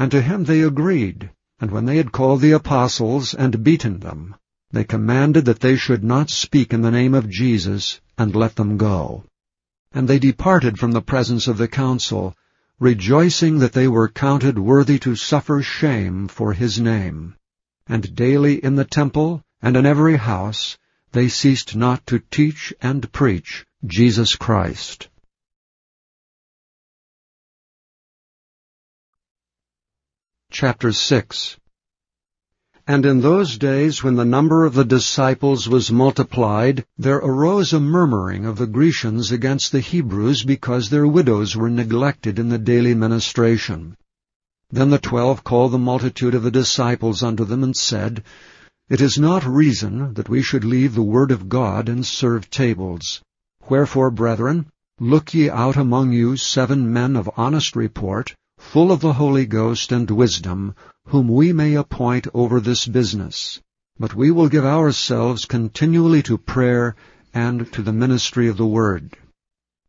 And 0.00 0.10
to 0.12 0.22
him 0.22 0.44
they 0.44 0.62
agreed, 0.62 1.28
and 1.60 1.70
when 1.70 1.84
they 1.84 1.98
had 1.98 2.10
called 2.10 2.40
the 2.40 2.52
apostles 2.52 3.34
and 3.34 3.62
beaten 3.62 4.00
them, 4.00 4.34
they 4.70 4.82
commanded 4.82 5.44
that 5.44 5.60
they 5.60 5.76
should 5.76 6.02
not 6.02 6.30
speak 6.30 6.72
in 6.72 6.80
the 6.80 6.90
name 6.90 7.12
of 7.12 7.28
Jesus, 7.28 8.00
and 8.16 8.34
let 8.34 8.56
them 8.56 8.78
go. 8.78 9.24
And 9.92 10.08
they 10.08 10.18
departed 10.18 10.78
from 10.78 10.92
the 10.92 11.02
presence 11.02 11.46
of 11.48 11.58
the 11.58 11.68
council, 11.68 12.34
rejoicing 12.78 13.58
that 13.58 13.74
they 13.74 13.88
were 13.88 14.08
counted 14.08 14.58
worthy 14.58 14.98
to 15.00 15.16
suffer 15.16 15.60
shame 15.60 16.28
for 16.28 16.54
his 16.54 16.80
name. 16.80 17.34
And 17.86 18.14
daily 18.14 18.54
in 18.54 18.76
the 18.76 18.86
temple 18.86 19.42
and 19.60 19.76
in 19.76 19.84
every 19.84 20.16
house 20.16 20.78
they 21.12 21.28
ceased 21.28 21.76
not 21.76 22.06
to 22.06 22.22
teach 22.30 22.72
and 22.80 23.12
preach 23.12 23.66
Jesus 23.84 24.34
Christ. 24.34 25.10
Chapter 30.50 30.90
6 30.90 31.56
and 32.86 33.06
in 33.06 33.20
those 33.20 33.56
days, 33.56 34.02
when 34.02 34.16
the 34.16 34.24
number 34.24 34.64
of 34.64 34.74
the 34.74 34.84
disciples 34.84 35.68
was 35.68 35.92
multiplied, 35.92 36.84
there 36.98 37.18
arose 37.18 37.72
a 37.72 37.78
murmuring 37.78 38.46
of 38.46 38.58
the 38.58 38.66
Grecians 38.66 39.30
against 39.30 39.70
the 39.70 39.78
Hebrews 39.78 40.42
because 40.42 40.90
their 40.90 41.06
widows 41.06 41.54
were 41.54 41.70
neglected 41.70 42.40
in 42.40 42.48
the 42.48 42.58
daily 42.58 42.94
ministration. 42.94 43.96
Then 44.70 44.90
the 44.90 44.98
twelve 44.98 45.44
called 45.44 45.70
the 45.70 45.78
multitude 45.78 46.34
of 46.34 46.42
the 46.42 46.50
disciples 46.50 47.22
unto 47.22 47.44
them 47.44 47.62
and 47.62 47.76
said, 47.76 48.24
It 48.88 49.00
is 49.00 49.18
not 49.18 49.46
reason 49.46 50.14
that 50.14 50.28
we 50.28 50.42
should 50.42 50.64
leave 50.64 50.96
the 50.96 51.02
word 51.02 51.30
of 51.30 51.48
God 51.48 51.88
and 51.88 52.04
serve 52.04 52.50
tables. 52.50 53.22
Wherefore, 53.68 54.10
brethren, 54.10 54.66
look 54.98 55.32
ye 55.32 55.48
out 55.48 55.76
among 55.76 56.10
you 56.10 56.36
seven 56.36 56.92
men 56.92 57.14
of 57.14 57.30
honest 57.36 57.76
report, 57.76 58.34
full 58.60 58.92
of 58.92 59.00
the 59.00 59.14
Holy 59.14 59.46
Ghost 59.46 59.90
and 59.90 60.08
wisdom, 60.08 60.74
whom 61.06 61.26
we 61.28 61.52
may 61.52 61.74
appoint 61.74 62.28
over 62.32 62.60
this 62.60 62.86
business. 62.86 63.60
But 63.98 64.14
we 64.14 64.30
will 64.30 64.48
give 64.48 64.64
ourselves 64.64 65.44
continually 65.44 66.22
to 66.24 66.38
prayer 66.38 66.94
and 67.34 67.72
to 67.72 67.82
the 67.82 67.92
ministry 67.92 68.48
of 68.48 68.58
the 68.58 68.66
word. 68.66 69.16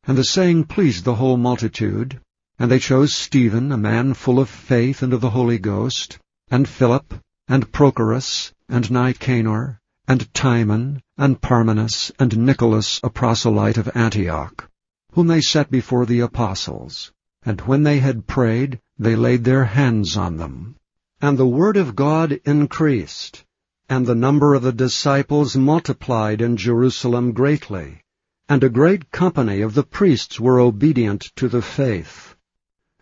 And 0.07 0.17
the 0.17 0.23
saying 0.23 0.63
pleased 0.63 1.03
the 1.03 1.15
whole 1.15 1.37
multitude. 1.37 2.19
And 2.57 2.71
they 2.71 2.79
chose 2.79 3.13
Stephen, 3.13 3.71
a 3.71 3.77
man 3.77 4.15
full 4.15 4.39
of 4.39 4.49
faith 4.49 5.03
and 5.03 5.13
of 5.13 5.21
the 5.21 5.29
Holy 5.29 5.59
Ghost, 5.59 6.17
and 6.49 6.67
Philip, 6.67 7.13
and 7.47 7.71
Prochorus, 7.71 8.51
and 8.67 8.89
Nicanor, 8.89 9.79
and 10.07 10.33
Timon, 10.33 11.01
and 11.17 11.39
Parmenas, 11.39 12.11
and 12.17 12.35
Nicolas, 12.37 12.99
a 13.03 13.09
proselyte 13.09 13.77
of 13.77 13.95
Antioch, 13.95 14.67
whom 15.11 15.27
they 15.27 15.41
set 15.41 15.69
before 15.69 16.05
the 16.05 16.21
apostles. 16.21 17.11
And 17.43 17.61
when 17.61 17.83
they 17.83 17.99
had 17.99 18.27
prayed, 18.27 18.79
they 18.99 19.15
laid 19.15 19.43
their 19.43 19.65
hands 19.65 20.15
on 20.15 20.37
them. 20.37 20.75
And 21.21 21.37
the 21.37 21.47
word 21.47 21.75
of 21.77 21.95
God 21.95 22.39
increased, 22.45 23.43
and 23.89 24.05
the 24.05 24.15
number 24.15 24.53
of 24.53 24.61
the 24.61 24.71
disciples 24.71 25.55
multiplied 25.55 26.41
in 26.41 26.55
Jerusalem 26.55 27.31
greatly, 27.31 28.03
and 28.47 28.63
a 28.63 28.69
great 28.69 29.11
company 29.11 29.61
of 29.61 29.73
the 29.73 29.83
priests 29.83 30.39
were 30.39 30.59
obedient 30.59 31.31
to 31.37 31.47
the 31.47 31.61
faith. 31.61 32.35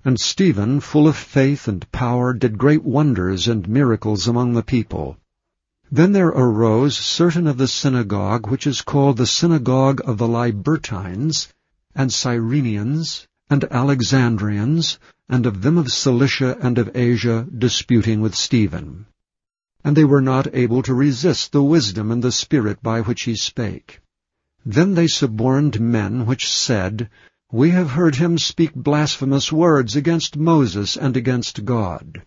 And 0.06 0.20
Stephen, 0.20 0.80
full 0.80 1.08
of 1.08 1.18
faith 1.18 1.68
and 1.68 1.92
power, 1.92 2.34
did 2.34 2.58
great 2.58 2.84
wonders 2.84 3.48
and 3.48 3.68
miracles 3.68 4.28
among 4.28 4.54
the 4.54 4.64
people. 4.64 5.18
Then 5.92 6.12
there 6.12 6.28
arose 6.28 6.98
certain 6.98 7.48
of 7.48 7.58
the 7.58 7.68
synagogue, 7.68 8.48
which 8.48 8.66
is 8.68 8.82
called 8.82 9.18
the 9.18 9.26
synagogue 9.26 10.02
of 10.06 10.18
the 10.18 10.28
Libertines, 10.28 11.54
and 11.96 12.12
Cyrenians, 12.12 13.28
and 13.50 13.64
Alexandrians, 13.72 15.00
and 15.28 15.46
of 15.46 15.62
them 15.62 15.78
of 15.78 15.92
Cilicia 15.92 16.56
and 16.62 16.78
of 16.78 16.96
Asia 16.96 17.48
disputing 17.58 18.22
with 18.22 18.36
Stephen. 18.36 19.08
And 19.84 19.98
they 19.98 20.04
were 20.04 20.22
not 20.22 20.54
able 20.54 20.84
to 20.84 20.94
resist 20.94 21.52
the 21.52 21.64
wisdom 21.64 22.12
and 22.12 22.24
the 22.24 22.32
spirit 22.32 22.84
by 22.84 23.02
which 23.02 23.24
he 23.24 23.36
spake. 23.36 24.02
Then 24.66 24.94
they 24.94 25.08
suborned 25.08 25.80
men 25.80 26.26
which 26.26 26.52
said, 26.52 27.10
We 27.52 27.72
have 27.72 27.92
heard 27.92 28.16
him 28.16 28.38
speak 28.38 28.76
blasphemous 28.76 29.52
words 29.52 29.96
against 29.96 30.38
Moses 30.38 30.98
and 30.98 31.16
against 31.16 31.66
God. 31.66 32.22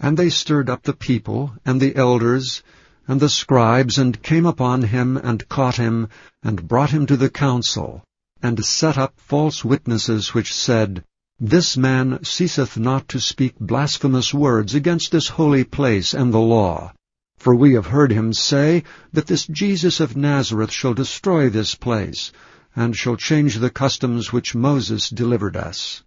And 0.00 0.16
they 0.16 0.30
stirred 0.30 0.70
up 0.70 0.82
the 0.82 0.94
people, 0.94 1.54
and 1.64 1.80
the 1.80 1.94
elders, 1.94 2.62
and 3.06 3.20
the 3.20 3.28
scribes, 3.28 3.98
and 3.98 4.22
came 4.22 4.46
upon 4.46 4.82
him, 4.82 5.16
and 5.16 5.48
caught 5.48 5.76
him, 5.76 6.08
and 6.42 6.66
brought 6.66 6.90
him 6.90 7.06
to 7.06 7.16
the 7.16 7.30
council, 7.30 8.02
and 8.42 8.64
set 8.64 8.98
up 8.98 9.14
false 9.18 9.64
witnesses 9.64 10.34
which 10.34 10.54
said, 10.54 11.04
This 11.40 11.76
man 11.76 12.18
ceaseth 12.22 12.78
not 12.78 13.08
to 13.08 13.20
speak 13.20 13.58
blasphemous 13.58 14.34
words 14.34 14.74
against 14.74 15.12
this 15.12 15.28
holy 15.28 15.64
place 15.64 16.14
and 16.14 16.32
the 16.32 16.38
law. 16.38 16.92
For 17.38 17.54
we 17.54 17.74
have 17.74 17.86
heard 17.86 18.12
him 18.12 18.32
say 18.32 18.82
that 19.12 19.26
this 19.26 19.46
Jesus 19.46 20.00
of 20.00 20.16
Nazareth 20.16 20.72
shall 20.72 20.94
destroy 20.94 21.48
this 21.48 21.74
place, 21.74 22.32
and 22.74 22.96
shall 22.96 23.16
change 23.16 23.56
the 23.56 23.70
customs 23.70 24.32
which 24.32 24.54
Moses 24.54 25.10
delivered 25.10 25.56
us. 25.56 26.02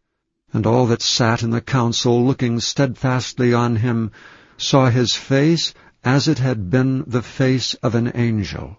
And 0.52 0.66
all 0.66 0.88
that 0.88 1.02
sat 1.02 1.44
in 1.44 1.52
the 1.52 1.62
council, 1.62 2.26
looking 2.26 2.60
steadfastly 2.60 3.54
on 3.54 3.76
him, 3.78 4.12
saw 4.58 4.90
his 4.90 5.16
face 5.16 5.74
as 6.04 6.28
it 6.28 6.40
had 6.40 6.70
been 6.70 7.04
the 7.06 7.22
face 7.22 7.74
of 7.76 7.96
an 7.96 8.12
angel. 8.16 8.78